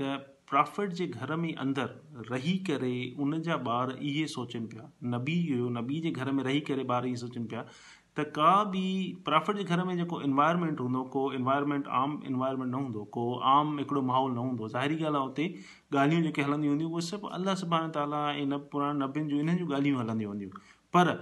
त 0.00 0.19
प्रॉफिट 0.50 0.90
जे 0.99 1.07
घर 1.07 1.35
में 1.37 1.55
अंदरि 1.62 2.26
रही 2.31 2.52
करे 2.71 2.93
उन 3.25 3.40
जा 3.49 3.55
ॿार 3.73 3.90
इहे 4.11 4.26
सोचनि 4.35 4.67
पिया 4.67 4.88
नबी 5.19 5.37
हुयो 5.49 5.69
नबी 5.81 6.00
जे 6.05 6.11
घर 6.11 6.31
में 6.38 6.43
रही 6.45 6.61
करे 6.71 6.85
ॿार 6.95 7.07
इहे 7.07 7.17
सोचनि 7.23 7.45
पिया 7.52 7.64
त 8.19 8.25
का 8.37 8.52
बि 8.73 8.85
प्रॉफिट 9.25 9.57
जे 9.57 9.64
घर 9.64 9.83
में 9.88 9.97
जेको 9.97 10.21
एनवायरमेंट 10.28 10.81
हूंदो 10.81 11.02
को 11.17 11.31
एनवायरमेंट 11.40 11.88
आम 12.00 12.19
एनवायरमेंट 12.31 12.71
न 12.73 12.75
हूंदो 12.75 13.05
को 13.17 13.26
आम 13.57 13.78
हिकिड़ो 13.78 14.02
माहौल 14.12 14.33
न 14.33 14.37
हूंदो 14.47 14.69
ज़ाहिरी 14.69 14.97
ॻाल्हि 15.00 15.19
आहे 15.19 15.26
उते 15.26 15.47
ॻाल्हियूं 15.97 16.23
जेके 16.25 16.43
हलंदियूं 16.49 16.73
हूंदियूं 16.73 16.90
उहे 16.93 17.07
सभु 17.11 17.28
अलाह 17.38 17.55
सुभाणे 17.64 17.88
ताला 17.99 18.25
ऐं 18.33 18.47
न 18.47 18.59
पुराणे 18.73 18.99
नबियुनि 19.05 19.28
जूं 19.33 19.40
इन्हनि 19.45 19.59
जूं 19.61 19.69
ॻाल्हियूं 19.78 20.00
हलंदियूं 20.00 20.31
हूंदियूं 20.33 20.64
पर 20.97 21.14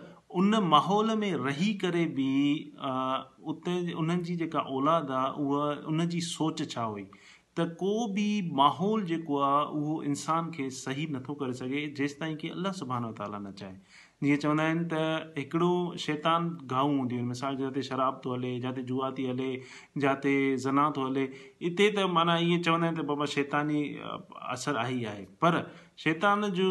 उन 0.43 0.55
माहौल 0.75 1.15
में 1.25 1.33
रही 1.49 1.73
करे 1.85 2.05
बि 2.17 2.31
उते 3.53 3.77
उन्हनि 4.03 4.23
जी 4.31 4.37
जेका 4.37 4.61
औलाद 4.79 5.11
आहे 5.21 5.43
उहा 5.45 5.67
उन 5.93 6.07
जी 6.15 6.21
सोच 6.31 6.69
छा 6.71 6.83
हुई 6.95 7.07
त 7.59 7.65
को 7.81 7.91
बि 8.17 8.25
माहौल 8.57 9.05
जेको 9.11 9.39
आहे 9.43 9.65
उहो 9.81 10.03
इंसान 10.09 10.51
खे 10.57 10.69
सही 10.79 11.07
नथो 11.13 11.35
करे 11.43 11.53
सघे 11.61 11.87
जेसि 11.99 12.15
ताईं 12.21 12.37
की 12.43 12.49
अलाह 12.57 12.73
सुभाणे 12.81 13.13
ताला 13.21 13.39
न 13.45 13.53
चाहे 13.61 14.27
जीअं 14.27 14.41
चवंदा 14.43 14.65
आहिनि 14.67 14.85
त 14.93 15.33
हिकिड़ो 15.39 15.71
शैतान 16.05 16.49
गाहूं 16.73 16.97
हूंदियूं 16.99 17.21
आहिनि 17.21 17.29
मिसाल 17.29 17.57
जे 17.61 17.69
तौर 17.77 17.83
शराब 17.89 18.21
थो 18.25 18.35
हले 18.35 18.51
जिते 18.67 18.83
जुआ 18.93 19.11
थी 19.19 19.27
हले 19.29 19.49
जिते 20.05 20.35
ज़ना 20.67 20.91
थो 20.99 21.07
हले 21.09 21.25
हिते 21.67 21.91
त 21.97 22.09
माना 22.19 22.37
ईअं 22.49 22.63
चवंदा 22.69 22.87
आहिनि 22.89 23.01
त 23.03 23.07
बाबा 23.13 23.31
शैतानी 23.37 23.83
असरु 24.57 24.79
आई 24.85 25.03
आहे 25.15 25.25
पर 25.45 25.61
शैतान 26.05 26.51
जो 26.61 26.71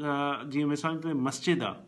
जीअं 0.00 0.74
मिसाल 0.76 0.98
तौर 1.06 1.22
मस्जिद 1.30 1.62
आहे 1.70 1.84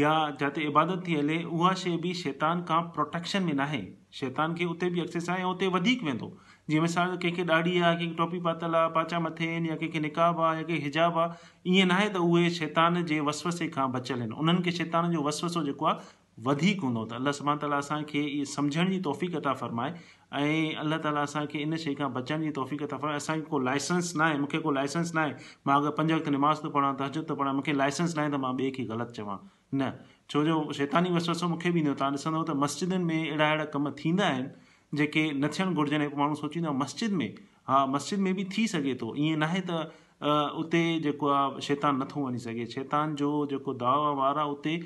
या 0.00 0.10
जिते 0.44 0.66
इबादत 0.74 1.02
थी 1.08 1.14
हले 1.22 1.42
उहा 1.54 1.72
शइ 1.84 1.96
बि 2.02 2.12
शैतान 2.26 2.62
खां 2.66 2.82
प्रोटेक्शन 2.98 3.42
में 3.50 3.52
नाहे 3.64 3.82
शैतान 4.18 4.54
खे 4.60 4.64
उते 4.74 4.88
बि 4.96 5.00
एक्सेस 5.00 5.28
आहे 5.30 5.40
ऐं 5.42 5.50
उते 5.54 5.66
वधीक 5.78 6.02
वेंदो 6.08 6.30
जीअं 6.70 6.82
मिसाल 6.82 7.14
कंहिंखे 7.22 7.42
ॾाढी 7.52 7.78
आहे 7.78 7.94
कंहिंखे 7.94 8.14
टोपी 8.16 8.38
पातल 8.40 8.74
आहे 8.74 8.90
पाचा 8.94 9.18
मथे 9.26 9.46
आहिनि 9.50 9.68
या 9.68 9.76
कंहिंखे 9.76 9.98
निकाब 10.00 10.40
आहे 10.40 10.56
या 10.58 10.64
कंहिंखे 10.66 10.84
हिजाब 10.84 11.18
आहे 11.18 11.72
ईअं 11.76 11.86
न 11.88 11.90
आहे 11.98 12.08
त 12.14 12.22
उहे 12.26 12.50
शैतान 12.58 13.04
जे 13.10 13.18
वसवसे 13.28 13.68
खां 13.76 13.90
बचियल 13.96 14.20
आहिनि 14.20 14.36
उन्हनि 14.44 14.62
खे 14.68 14.72
शैतान 14.78 15.10
जो 15.16 15.22
वसवसो 15.28 15.62
जेको 15.70 15.86
आहे 15.92 16.18
वधीक 16.46 16.82
हूंदो 16.86 17.00
त 17.08 17.12
अलाह 17.20 17.32
सुभाणे 17.38 17.60
ताला 17.62 17.76
असांखे 17.84 18.18
इहे 18.26 18.44
सम्झण 18.52 18.90
जी 18.92 18.98
तौफ़ीक़ 19.06 19.38
फ़रमाए 19.62 19.92
ऐं 20.38 20.78
अलाह 20.84 20.98
ताला 21.06 21.20
असांखे 21.28 21.58
इन 21.64 21.76
शइ 21.82 21.94
खां 21.98 22.08
बचण 22.14 22.42
जी 22.44 22.50
तौफ़ी 22.58 22.76
था 22.92 22.96
फ़रमाए 23.02 23.16
असांखे 23.22 23.44
को 23.50 23.58
लाइसेंस 23.66 24.12
न 24.16 24.20
आहे 24.28 24.38
मूंखे 24.44 24.58
को 24.66 24.70
लाइसेंस 24.78 25.12
न 25.14 25.18
आहे 25.18 25.34
मां 25.70 25.76
अगरि 25.82 25.92
पंज 25.98 26.12
वक़्तु 26.14 26.30
निमाज़ 26.38 26.62
थो 26.64 26.70
पढ़ां 26.78 26.94
त 27.00 27.08
हजत 27.08 27.28
थो 27.30 27.34
पढ़ां 27.42 27.54
मूंखे 27.58 27.76
लाइसेंस 27.82 28.16
न 28.16 28.20
आहे 28.24 28.32
त 28.36 28.42
मां 28.46 28.54
ॿिए 28.62 28.70
खे 28.78 28.84
ग़लति 28.94 29.20
चवां 29.20 29.38
न 29.82 29.90
छो 30.34 30.44
जो 30.50 30.56
शैतानी 30.80 31.14
वसवसो 31.20 31.48
मूंखे 31.54 31.74
बि 31.76 31.80
ईंदो 31.84 31.94
तव्हां 32.00 32.18
ॾिसंदव 32.24 32.42
त 32.52 32.58
मस्जिदनि 32.64 33.04
में 33.12 33.20
अहिड़ा 33.20 33.48
अहिड़ा 33.50 33.68
कम 33.76 33.90
थींदा 34.02 34.32
आहिनि 34.32 34.68
जेके 34.98 35.30
न 35.32 35.48
थियणु 35.56 35.74
घुरिजनि 35.74 36.04
हिकु 36.04 36.16
माण्हू 36.18 36.34
सोचींदो 36.38 36.68
आहे 36.68 36.78
मस्जिद 36.78 37.12
में 37.18 37.32
हा 37.68 37.84
मस्जिद 37.86 38.18
में 38.26 38.34
बि 38.36 38.44
थी 38.56 38.66
सघे 38.68 38.94
थो 39.02 39.14
ईअं 39.16 39.36
न 39.38 39.42
आहे 39.42 39.60
त 39.70 40.30
उते 40.62 40.80
जेको 41.04 41.28
आहे 41.34 41.60
शैतान 41.66 41.98
नथो 42.02 42.26
वञी 42.26 42.38
सघे 42.46 42.66
शैतान 42.74 43.14
जो 43.22 43.30
जेको 43.50 43.74
दवा 43.82 44.10
वार 44.22 44.38
आहे 44.38 44.50
उते 44.50 44.78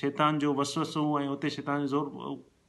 शैतान 0.00 0.38
जो 0.44 0.54
वसवसो 0.60 1.02
ऐं 1.20 1.26
उते 1.36 1.50
शैतान 1.58 1.80
जो 1.80 1.86
ज़ोर 1.94 2.08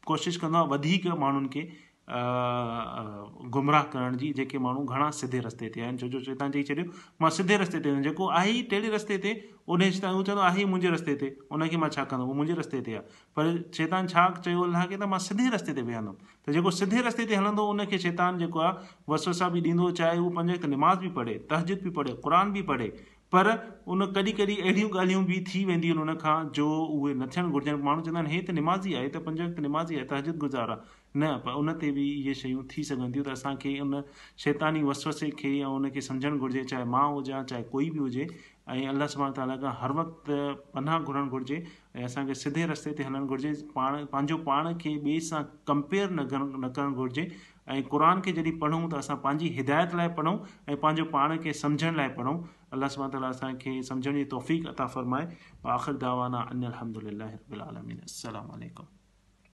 कोशिशि 0.08 0.40
कंदो 0.40 0.58
आहे 0.58 0.68
वधीक 0.76 1.08
माण्हुनि 1.24 1.48
खे 1.54 1.68
गुमराह 2.14 3.82
करण 3.92 4.16
जी 4.18 4.32
जेके 4.38 4.58
माण्हू 4.60 4.84
घणा 4.86 5.10
सिधे 5.16 5.40
रस्ते 5.42 5.70
ते 5.76 5.82
आहिनि 5.82 5.98
छो 5.98 6.08
जो 6.16 6.20
चेता 6.24 6.48
चई 6.50 6.64
छॾियो 6.70 6.84
मां 7.22 7.30
सिधे 7.36 7.58
रस्ते 7.62 7.80
ते 7.86 7.96
जेको 8.04 8.28
आहे 8.40 8.50
ई 8.58 8.62
टेड़े 8.74 8.90
रस्ते 8.96 9.18
ते 9.26 9.34
उन 9.76 9.82
उहो 9.84 10.24
चवंदो 10.26 10.42
आहे 10.48 10.62
ई 10.62 10.66
मुंहिंजे 10.74 10.90
रस्ते 10.96 11.16
ते 11.22 11.32
उनखे 11.58 11.78
मां 11.86 11.90
छा 11.96 12.04
कंदुमि 12.14 12.26
उहो 12.26 12.34
मुंहिंजे 12.42 12.60
रस्ते 12.60 12.82
ते 12.90 12.94
आहे 12.96 13.16
पर 13.40 13.54
शैतान 13.80 14.08
छा 14.16 14.28
चयो 14.42 14.64
अलाह 14.68 14.86
खे 14.86 14.98
त 14.98 15.10
मां 15.16 15.20
सिधे 15.28 15.48
रस्ते 15.58 15.78
ते 15.80 15.88
वेहंदुमि 15.92 16.28
त 16.34 16.58
जेको 16.58 16.76
सिधे 16.82 17.06
रस्ते 17.08 17.30
ते 17.32 17.40
हलंदो 17.42 17.68
उनखे 17.76 18.02
शैतान 18.08 18.44
जेको 18.46 18.66
आहे 18.66 18.92
वसोसा 19.16 19.50
बि 19.56 19.64
ॾींदो 19.72 19.90
चाहे 20.04 20.20
उहो 20.26 20.30
पंज 20.40 20.54
हिकु 20.58 20.74
निमाज़ 20.76 21.02
बि 21.08 21.14
पढ़े 21.22 21.40
तहजिद 21.54 21.88
बि 21.88 21.96
पढ़े 22.02 22.18
क़ुर 22.28 22.40
बि 22.58 22.68
पढ़े 22.74 22.92
पर 23.34 23.48
उन 23.94 24.06
कॾहिं 24.16 24.32
कॾहिं 24.38 24.56
अहिड़ियूं 24.62 24.88
ॻाल्हियूं 25.02 25.22
बि 25.28 25.36
थी 25.50 25.60
वेंदियूं 25.68 25.98
आहिनि 25.98 26.12
उनखां 26.12 26.34
जो 26.58 26.66
उहे 26.96 27.14
न 27.20 27.28
थियणु 27.36 27.52
घुरिजनि 27.58 27.84
माण्हू 27.84 28.04
चवंदा 28.08 28.20
आहिनि 28.22 28.34
हे 28.36 28.42
त 28.42 28.56
निमाज़ी 28.58 28.96
आहे 29.02 29.10
त 29.12 29.22
पंज 29.28 29.42
वक़्तु 29.46 29.62
निमाज़ी 29.68 30.00
आहे 30.00 30.08
त 30.10 30.18
अज़ीद 30.18 30.42
गुज़ार 30.46 30.74
आहे 30.76 31.00
نہ 31.20 31.26
انتے 31.54 31.90
بھی 31.92 32.04
یہ 32.28 32.34
شعیوں 32.42 32.62
کے 33.62 33.78
ان 33.80 33.94
شیتانی 34.44 34.82
وسوسے 34.84 35.28
اور 35.66 35.80
ان 35.80 35.90
کے 35.92 36.02
سمجھن 36.02 36.40
گرے 36.42 36.64
چاہے 36.64 36.84
ماں 36.94 37.06
ہوجا 37.08 37.44
چاہے 37.50 37.64
کوئی 37.72 37.90
بھی 37.92 38.00
ہوج 38.00 38.18
اللہ 38.90 39.08
سب 39.10 39.34
تعالیٰ 39.36 39.60
کا 39.62 39.72
ہر 39.82 39.90
وقت 39.96 40.30
پناہ 40.74 40.98
گُھن 41.08 41.30
گرجے 41.32 41.56
اب 42.04 42.34
سیدھے 42.42 42.66
رسے 42.68 42.92
ہلن 43.00 43.28
گرے 43.30 43.52
پان 43.74 44.06
پانوں 44.12 44.38
پان 44.46 44.78
کے 44.84 44.90
بھئیں 45.04 45.42
کمپیئر 45.68 46.10
نہ 46.10 46.22
کر 46.76 46.90
گرے 46.98 47.26
اور 47.72 47.82
قرآن 47.90 48.22
کے 48.22 48.32
جدی 48.38 48.52
پڑھوں 48.60 48.90
تو 48.90 48.98
ابی 49.28 49.60
ہدایت 49.60 49.94
لائے 49.96 50.10
پڑھوں 50.16 50.38
پان 50.82 51.38
کے 51.44 51.54
سمجھنے 51.64 52.08
پڑھوں 52.16 52.38
اللہ 52.72 52.86
سب 52.92 53.12
تعالیٰ 53.12 53.32
سمجھنے 53.88 54.18
کی 54.20 54.24
توفیق 54.36 54.70
عطا 54.70 54.86
فرمائے 54.96 55.26
اور 55.62 55.72
آخر 55.74 55.94
داوانا 56.06 56.46
الحمد 56.62 57.04
للہ 57.04 57.36
بلالمین 57.50 57.98
السلام 58.02 58.52
علیکم 58.56 59.01